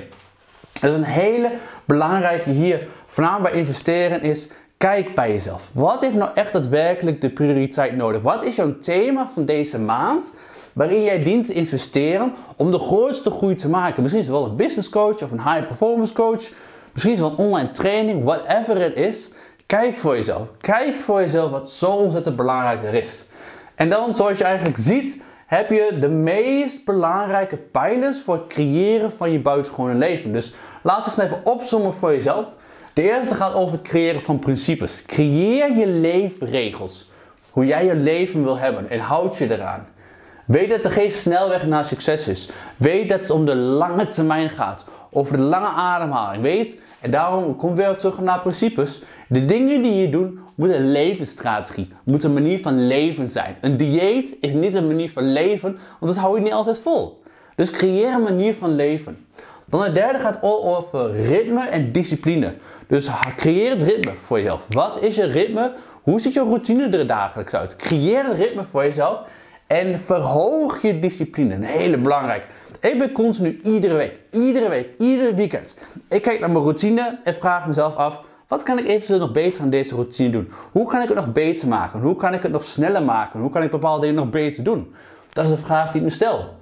Is 0.82 0.90
een 0.90 1.04
hele 1.04 1.52
belangrijke 1.86 2.50
hier, 2.50 2.88
voornamelijk 3.06 3.54
bij 3.54 3.62
investeren, 3.62 4.22
is 4.22 4.48
Kijk 4.82 5.16
bij 5.16 5.32
jezelf. 5.32 5.70
Wat 5.74 6.02
heeft 6.02 6.16
nou 6.16 6.30
echt 6.34 6.54
daadwerkelijk 6.54 7.22
de 7.22 7.30
prioriteit 7.30 7.96
nodig? 7.96 8.22
Wat 8.22 8.44
is 8.44 8.56
jouw 8.56 8.80
thema 8.80 9.30
van 9.34 9.46
deze 9.46 9.80
maand 9.80 10.34
waarin 10.74 11.04
jij 11.04 11.24
dient 11.24 11.46
te 11.46 11.54
investeren 11.54 12.34
om 12.56 12.72
de 12.72 12.80
grootste 12.80 13.32
groei 13.32 13.56
te 13.56 13.70
maken? 13.70 14.02
Misschien 14.02 14.22
is 14.22 14.28
het 14.28 14.38
wel 14.38 14.46
een 14.46 14.56
business 14.56 14.90
coach 14.90 15.24
of 15.24 15.32
een 15.32 15.44
high 15.44 15.68
performance 15.68 16.14
coach. 16.14 16.52
Misschien 16.92 17.14
is 17.14 17.20
het 17.20 17.28
wel 17.28 17.32
een 17.32 17.46
online 17.46 17.72
training, 17.72 18.24
whatever 18.24 18.82
het 18.82 18.96
is. 18.96 19.32
Kijk 19.66 19.98
voor 19.98 20.16
jezelf. 20.16 20.48
Kijk 20.62 21.00
voor 21.00 21.20
jezelf 21.20 21.52
wat 21.52 21.70
zo 21.70 21.92
ontzettend 21.92 22.36
belangrijk 22.36 22.84
er 22.84 22.94
is. 22.94 23.26
En 23.76 23.90
dan, 23.90 24.16
zoals 24.16 24.38
je 24.38 24.44
eigenlijk 24.44 24.78
ziet, 24.78 25.24
heb 25.52 25.70
je 25.70 25.98
de 26.00 26.10
meest 26.10 26.86
belangrijke 26.86 27.58
pijlers 27.58 28.22
voor 28.22 28.34
het 28.34 28.48
creëren 28.48 29.12
van 29.12 29.32
je 29.32 29.40
buitengewone 29.40 29.94
leven. 29.94 30.32
Dus 30.32 30.54
we 30.82 30.92
eens 31.06 31.18
even 31.18 31.46
opzommen 31.46 31.94
voor 31.94 32.12
jezelf. 32.12 32.46
De 32.94 33.02
eerste 33.02 33.36
gaat 33.36 33.54
over 33.54 33.72
het 33.72 33.88
creëren 33.88 34.22
van 34.22 34.40
principes. 34.40 35.06
Creëer 35.06 35.78
je 35.78 35.88
leefregels. 35.88 37.12
Hoe 37.50 37.66
jij 37.66 37.86
je 37.86 37.96
leven 37.96 38.44
wil 38.44 38.58
hebben 38.58 38.90
en 38.90 39.00
houd 39.00 39.38
je 39.38 39.54
eraan. 39.54 39.88
Weet 40.52 40.70
dat 40.70 40.84
er 40.84 40.92
geen 40.92 41.12
snelweg 41.12 41.66
naar 41.66 41.86
succes 41.86 42.28
is. 42.28 42.50
Weet 42.78 43.10
dat 43.10 43.22
het 43.22 43.30
om 43.30 43.46
de 43.46 43.56
lange 43.56 44.08
termijn 44.08 44.50
gaat. 44.50 44.86
Over 45.12 45.38
de 45.38 45.44
lange 45.44 45.68
ademhaling. 45.68 46.44
Weet, 46.44 46.82
en 47.02 47.12
daarom 47.12 47.56
kom 47.56 47.76
weer 47.76 47.96
terug 47.96 48.20
naar 48.20 48.40
principes. 48.40 49.02
De 49.28 49.46
dingen 49.46 49.82
die 49.82 49.94
je 49.94 50.10
doet, 50.10 50.32
moet 50.56 50.70
een 50.70 50.92
levensstrategie. 50.92 51.90
Moet 52.04 52.24
een 52.24 52.34
manier 52.34 52.60
van 52.60 52.88
leven 52.88 53.30
zijn. 53.30 53.56
Een 53.62 53.78
dieet 53.78 54.36
is 54.42 54.54
niet 54.54 54.74
een 54.74 54.88
manier 54.88 55.12
van 55.12 55.32
leven, 55.32 55.78
want 56.00 56.14
dat 56.14 56.22
hou 56.22 56.36
je 56.36 56.44
niet 56.44 56.54
altijd 56.54 56.80
vol. 56.80 57.22
Dus 57.56 57.72
creëer 57.72 58.14
een 58.14 58.24
manier 58.24 58.54
van 58.54 58.76
leven. 58.76 59.26
Dan 59.66 59.84
het 59.84 59.96
derde 59.96 60.20
gaat 60.20 60.40
over 60.42 61.12
ritme 61.12 61.68
en 61.68 61.92
discipline. 61.92 62.54
Dus 62.88 63.10
creëer 63.38 63.70
het 63.70 63.84
ritme 63.84 64.12
voor 64.12 64.38
jezelf. 64.38 64.66
Wat 64.70 65.02
is 65.02 65.16
je 65.16 65.26
ritme? 65.26 65.74
Hoe 66.02 66.20
ziet 66.20 66.34
je 66.34 66.40
routine 66.40 66.98
er 66.98 67.08
dagelijks 67.08 67.54
uit? 67.54 67.76
Creëer 67.76 68.26
het 68.26 68.38
ritme 68.38 68.64
voor 68.72 68.84
jezelf 68.84 69.20
en 69.72 70.00
verhoog 70.00 70.82
je 70.82 71.00
discipline. 71.00 71.54
Een 71.54 71.64
hele 71.64 71.98
belangrijk. 71.98 72.48
Ik 72.80 72.98
ben 72.98 73.12
continu 73.12 73.60
iedere 73.64 73.96
week, 73.96 74.14
iedere 74.32 74.70
week, 74.70 74.88
iedere 74.98 75.34
weekend. 75.34 75.74
Ik 76.08 76.22
kijk 76.22 76.40
naar 76.40 76.52
mijn 76.52 76.64
routine 76.64 77.20
en 77.24 77.34
vraag 77.34 77.68
mezelf 77.68 77.96
af: 77.96 78.22
wat 78.48 78.64
kan 78.64 78.78
ik 78.78 78.88
eventueel 78.88 79.20
nog 79.20 79.32
beter 79.32 79.62
aan 79.62 79.70
deze 79.70 79.96
routine 79.96 80.30
doen? 80.30 80.52
Hoe 80.72 80.88
kan 80.88 81.02
ik 81.02 81.08
het 81.08 81.18
nog 81.18 81.32
beter 81.32 81.68
maken? 81.68 82.02
Hoe 82.02 82.16
kan 82.16 82.34
ik 82.34 82.42
het 82.42 82.52
nog 82.52 82.64
sneller 82.64 83.04
maken? 83.04 83.40
Hoe 83.40 83.50
kan 83.50 83.64
ik 83.64 83.72
bepaalde 83.72 84.02
dingen 84.02 84.16
nog 84.16 84.30
beter 84.30 84.64
doen? 84.64 84.94
Dat 85.34 85.46
is 85.46 85.52
de 85.52 85.58
vraag 85.58 85.92
die 85.92 86.02
ik 86.02 86.08
me 86.08 86.14
stel 86.14 86.60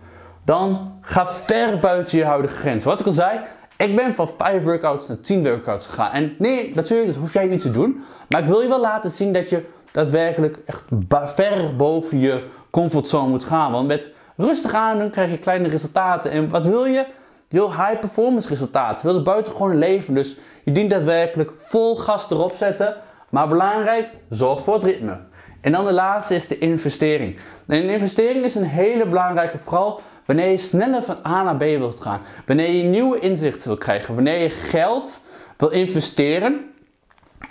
dan 0.50 0.92
ga 1.02 1.26
ver 1.26 1.80
buiten 1.80 2.18
je 2.18 2.26
huidige 2.26 2.56
grens. 2.56 2.84
Wat 2.84 3.00
ik 3.00 3.06
al 3.06 3.12
zei, 3.12 3.40
ik 3.78 3.96
ben 3.96 4.14
van 4.14 4.30
5 4.38 4.64
workouts 4.64 5.08
naar 5.08 5.20
10 5.20 5.44
workouts 5.44 5.86
gegaan. 5.86 6.12
En 6.12 6.36
nee, 6.38 6.72
natuurlijk, 6.76 7.08
dat 7.08 7.22
hoef 7.22 7.34
jij 7.34 7.46
niet 7.46 7.62
te 7.62 7.72
doen. 7.72 8.04
Maar 8.30 8.42
ik 8.42 8.48
wil 8.48 8.62
je 8.62 8.68
wel 8.68 8.80
laten 8.80 9.12
zien 9.12 9.34
dat 9.34 9.50
je 9.50 9.66
daadwerkelijk 9.92 10.58
echt 10.66 10.84
ver 11.10 11.76
boven 11.76 12.20
je 12.20 12.44
comfortzone 12.70 13.30
moet 13.30 13.44
gaan. 13.44 13.72
Want 13.72 13.88
met 13.88 14.12
rustig 14.38 14.74
aan 14.74 15.10
krijg 15.12 15.32
je 15.32 15.38
kleine 15.38 15.68
resultaten. 15.68 16.32
En 16.32 16.50
wat 16.50 16.66
wil 16.66 16.86
je? 16.86 17.06
Je 17.48 17.58
wil 17.58 17.72
high 17.72 18.00
performance 18.00 18.48
resultaten. 18.48 19.08
Je 19.08 19.14
wil 19.14 19.24
buiten 19.24 19.54
gewoon 19.54 19.78
leven. 19.78 20.14
Dus 20.14 20.36
je 20.64 20.72
dient 20.72 20.90
daadwerkelijk 20.90 21.52
vol 21.56 21.96
gas 21.96 22.32
erop 22.32 22.56
zetten. 22.56 22.96
Maar 23.30 23.48
belangrijk, 23.48 24.08
zorg 24.30 24.64
voor 24.64 24.74
het 24.74 24.84
ritme. 24.84 25.18
En 25.62 25.72
dan 25.72 25.86
de 25.86 25.94
laatste 25.94 26.36
is 26.36 26.48
de 26.48 26.58
investering. 26.58 27.38
En 27.68 27.78
een 27.78 27.90
investering 27.90 28.46
is 28.46 28.56
een 28.56 28.64
hele 28.64 29.06
belangrijke, 29.06 29.58
vooral 29.58 30.02
wanneer 30.26 30.50
je 30.50 30.58
sneller 30.58 31.04
van 31.04 31.18
A 31.26 31.44
naar 31.44 31.56
B 31.56 31.60
wilt 31.60 32.00
gaan, 32.00 32.22
wanneer 32.46 32.72
je 32.72 32.84
nieuwe 32.84 33.20
inzichten 33.20 33.68
wil 33.68 33.78
krijgen, 33.78 34.16
wanneer 34.16 34.38
je 34.38 34.50
geld 34.50 35.22
wil 35.58 35.70
investeren 35.70 36.72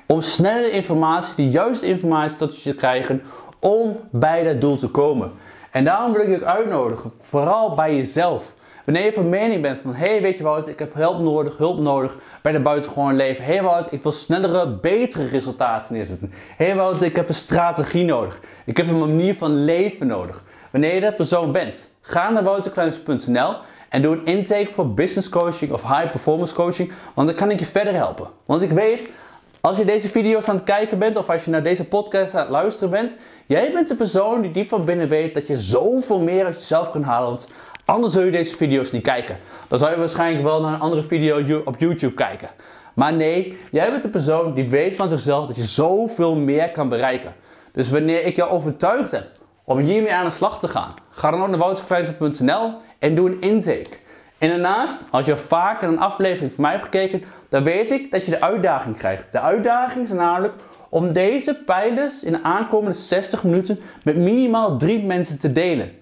om 0.09 0.21
snelle 0.21 0.71
informatie, 0.71 1.35
de 1.37 1.51
juiste 1.51 1.87
informatie 1.87 2.37
tot 2.37 2.63
je 2.63 2.71
te 2.71 2.77
krijgen 2.77 3.23
om 3.59 3.97
bij 4.11 4.45
dat 4.45 4.61
doel 4.61 4.77
te 4.77 4.89
komen. 4.89 5.33
En 5.71 5.85
daarom 5.85 6.13
wil 6.13 6.23
ik 6.23 6.29
je 6.29 6.45
uitnodigen, 6.45 7.13
vooral 7.21 7.75
bij 7.75 7.97
jezelf. 7.97 8.45
Wanneer 8.85 9.05
je 9.05 9.13
van 9.13 9.29
mening 9.29 9.63
bent 9.63 9.79
van, 9.79 9.95
hey, 9.95 10.23
weet 10.23 10.37
je 10.37 10.43
wat, 10.43 10.69
ik 10.69 10.79
heb 10.79 10.95
hulp 10.95 11.21
nodig, 11.21 11.57
hulp 11.57 11.79
nodig 11.79 12.17
bij 12.43 12.53
de 12.53 12.61
buitengewoon 12.61 13.17
leven. 13.17 13.45
Hey, 13.45 13.63
Wout, 13.63 13.93
ik 13.93 14.03
wil 14.03 14.13
snellere, 14.13 14.69
betere 14.69 15.27
resultaten 15.27 15.95
neerzetten. 15.95 16.33
Hey, 16.57 16.75
Wout, 16.75 17.03
ik 17.03 17.17
heb 17.17 17.29
een 17.29 17.35
strategie 17.35 18.05
nodig. 18.05 18.41
Ik 18.65 18.77
heb 18.77 18.89
een 18.89 18.99
manier 18.99 19.35
van 19.35 19.65
leven 19.65 20.07
nodig. 20.07 20.45
Wanneer 20.71 20.95
je 20.95 21.01
dat 21.01 21.17
persoon 21.17 21.53
bent, 21.53 21.91
ga 22.01 22.31
naar 22.31 22.45
wouterkleins.nl 22.45 23.57
en 23.89 24.03
doe 24.03 24.17
een 24.17 24.27
intake 24.27 24.73
voor 24.73 24.95
business 24.95 25.29
coaching 25.29 25.73
of 25.73 25.83
high 25.83 26.11
performance 26.11 26.55
coaching, 26.55 26.93
want 27.15 27.29
dan 27.29 27.37
kan 27.37 27.51
ik 27.51 27.59
je 27.59 27.67
verder 27.67 27.95
helpen. 27.95 28.27
Want 28.47 28.63
ik 28.63 28.71
weet, 28.71 29.11
als 29.61 29.77
je 29.77 29.85
deze 29.85 30.09
video's 30.09 30.49
aan 30.49 30.55
het 30.55 30.65
kijken 30.65 30.99
bent 30.99 31.17
of 31.17 31.31
als 31.31 31.45
je 31.45 31.51
naar 31.51 31.63
deze 31.63 31.85
podcast 31.85 32.35
aan 32.35 32.41
het 32.41 32.51
luisteren 32.51 32.91
bent, 32.91 33.15
jij 33.47 33.73
bent 33.73 33.89
de 33.89 33.95
persoon 33.95 34.41
die 34.41 34.51
diep 34.51 34.69
van 34.69 34.85
binnen 34.85 35.09
weet 35.09 35.35
dat 35.35 35.47
je 35.47 35.57
zoveel 35.57 36.21
meer 36.21 36.45
uit 36.45 36.57
jezelf 36.57 36.91
kan 36.91 37.03
halen. 37.03 37.29
Want 37.29 37.49
anders 37.85 38.13
zul 38.13 38.23
je 38.23 38.31
deze 38.31 38.57
video's 38.57 38.93
niet 38.93 39.03
kijken. 39.03 39.39
Dan 39.69 39.79
zou 39.79 39.91
je 39.91 39.99
waarschijnlijk 39.99 40.45
wel 40.45 40.61
naar 40.61 40.73
een 40.73 40.81
andere 40.81 41.03
video 41.03 41.63
op 41.65 41.79
YouTube 41.79 42.15
kijken. 42.15 42.49
Maar 42.95 43.13
nee, 43.13 43.59
jij 43.71 43.91
bent 43.91 44.03
de 44.03 44.09
persoon 44.09 44.55
die 44.55 44.69
weet 44.69 44.95
van 44.95 45.09
zichzelf 45.09 45.47
dat 45.47 45.57
je 45.57 45.63
zoveel 45.63 46.35
meer 46.37 46.71
kan 46.71 46.89
bereiken. 46.89 47.35
Dus 47.73 47.91
wanneer 47.91 48.25
ik 48.25 48.37
jou 48.37 48.51
overtuigd 48.51 49.11
heb 49.11 49.27
om 49.65 49.79
hiermee 49.79 50.15
aan 50.15 50.25
de 50.25 50.31
slag 50.31 50.59
te 50.59 50.69
gaan, 50.69 50.95
ga 51.11 51.31
dan 51.31 51.51
naar 51.51 51.59
wouterkleins.nl 51.59 52.73
en 52.99 53.15
doe 53.15 53.31
een 53.31 53.41
intake. 53.41 53.97
En 54.39 54.49
daarnaast, 54.49 55.01
als 55.11 55.27
je 55.27 55.37
vaker 55.37 55.89
een 55.89 55.99
aflevering 55.99 56.53
van 56.53 56.63
mij 56.63 56.73
hebt 56.73 56.85
gekeken, 56.85 57.23
dan 57.49 57.65
weet 57.65 57.91
ik 57.91 58.11
dat 58.11 58.25
je 58.25 58.31
de 58.31 58.41
uitdaging 58.41 58.97
krijgt. 58.97 59.33
De 59.33 59.41
uitdaging 59.41 60.05
is 60.05 60.11
namelijk 60.11 60.55
om 60.89 61.13
deze 61.13 61.55
pijlers 61.55 62.23
in 62.23 62.33
de 62.33 62.43
aankomende 62.43 62.97
60 62.97 63.45
minuten 63.45 63.81
met 64.05 64.17
minimaal 64.17 64.77
drie 64.77 65.05
mensen 65.05 65.39
te 65.39 65.53
delen. 65.53 65.93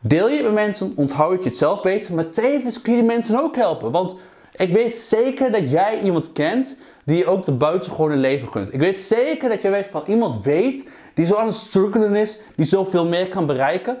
Deel 0.00 0.28
je 0.28 0.42
met 0.42 0.52
mensen, 0.52 0.92
onthoud 0.96 1.42
je 1.42 1.48
het 1.48 1.58
zelf 1.58 1.82
beter, 1.82 2.14
maar 2.14 2.28
tevens 2.28 2.82
kun 2.82 2.92
je 2.92 2.98
die 2.98 3.08
mensen 3.08 3.42
ook 3.42 3.56
helpen. 3.56 3.90
Want 3.90 4.16
ik 4.56 4.72
weet 4.72 4.94
zeker 4.94 5.52
dat 5.52 5.70
jij 5.70 6.00
iemand 6.00 6.32
kent 6.32 6.76
die 7.04 7.16
je 7.16 7.26
ook 7.26 7.44
de 7.44 7.52
buitengewone 7.52 8.16
leven 8.16 8.48
gunt. 8.48 8.74
Ik 8.74 8.80
weet 8.80 9.00
zeker 9.00 9.48
dat 9.48 9.62
jij 9.62 9.84
van 9.84 10.02
iemand 10.06 10.44
weet 10.44 10.90
die 11.14 11.26
zo 11.26 11.36
aan 11.36 11.46
het 11.46 11.54
struggelen 11.54 12.14
is, 12.14 12.38
die 12.56 12.66
zoveel 12.66 13.06
meer 13.06 13.28
kan 13.28 13.46
bereiken. 13.46 13.96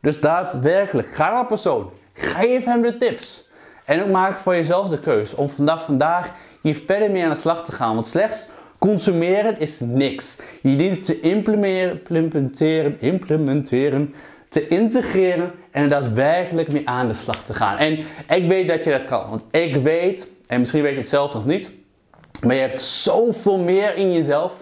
Dus 0.00 0.20
daadwerkelijk, 0.20 1.08
ga 1.08 1.30
naar 1.30 1.40
een 1.40 1.46
persoon. 1.46 1.90
Geef 2.14 2.64
hem 2.64 2.82
de 2.82 2.96
tips. 2.96 3.48
En 3.84 4.02
ook 4.02 4.08
maak 4.08 4.38
voor 4.38 4.54
jezelf 4.54 4.88
de 4.88 4.98
keuze 4.98 5.36
om 5.36 5.48
vanaf 5.48 5.84
vandaag 5.84 6.32
hier 6.60 6.74
verder 6.86 7.10
mee 7.10 7.24
aan 7.24 7.30
de 7.30 7.36
slag 7.36 7.64
te 7.64 7.72
gaan. 7.72 7.94
Want 7.94 8.06
slechts 8.06 8.46
consumeren 8.78 9.60
is 9.60 9.80
niks. 9.80 10.38
Je 10.62 10.76
dient 10.76 10.96
het 10.96 11.06
te 11.06 11.20
implementeren, 11.20 13.00
implementeren, 13.00 14.14
te 14.48 14.68
integreren 14.68 15.52
en 15.70 15.82
er 15.82 15.88
daadwerkelijk 15.88 16.72
mee 16.72 16.88
aan 16.88 17.08
de 17.08 17.14
slag 17.14 17.44
te 17.44 17.54
gaan. 17.54 17.76
En 17.76 17.98
ik 18.28 18.48
weet 18.48 18.68
dat 18.68 18.84
je 18.84 18.90
dat 18.90 19.04
kan. 19.04 19.30
Want 19.30 19.44
ik 19.50 19.74
weet, 19.74 20.30
en 20.46 20.58
misschien 20.58 20.82
weet 20.82 20.92
je 20.92 20.98
het 20.98 21.08
zelf 21.08 21.34
nog 21.34 21.46
niet, 21.46 21.70
maar 22.40 22.54
je 22.54 22.60
hebt 22.60 22.80
zoveel 22.80 23.58
meer 23.58 23.96
in 23.96 24.12
jezelf 24.12 24.56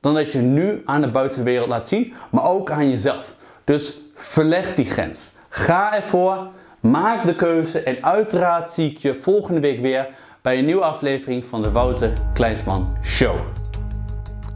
dan 0.00 0.14
dat 0.14 0.32
je 0.32 0.38
nu 0.38 0.82
aan 0.84 1.00
de 1.00 1.10
buitenwereld 1.10 1.68
laat 1.68 1.88
zien, 1.88 2.12
maar 2.30 2.44
ook 2.44 2.70
aan 2.70 2.90
jezelf. 2.90 3.34
Dus 3.64 3.98
verleg 4.14 4.74
die 4.74 4.84
grens. 4.84 5.32
Ga 5.48 5.94
ervoor, 5.94 6.48
maak 6.80 7.26
de 7.26 7.34
keuze 7.34 7.82
en 7.82 8.04
uiteraard 8.04 8.70
zie 8.70 8.90
ik 8.90 8.98
je 8.98 9.14
volgende 9.14 9.60
week 9.60 9.80
weer 9.80 10.08
bij 10.42 10.58
een 10.58 10.64
nieuwe 10.64 10.82
aflevering 10.82 11.46
van 11.46 11.62
de 11.62 11.72
Wouter 11.72 12.12
Kleinsman 12.34 12.96
Show. 13.02 13.36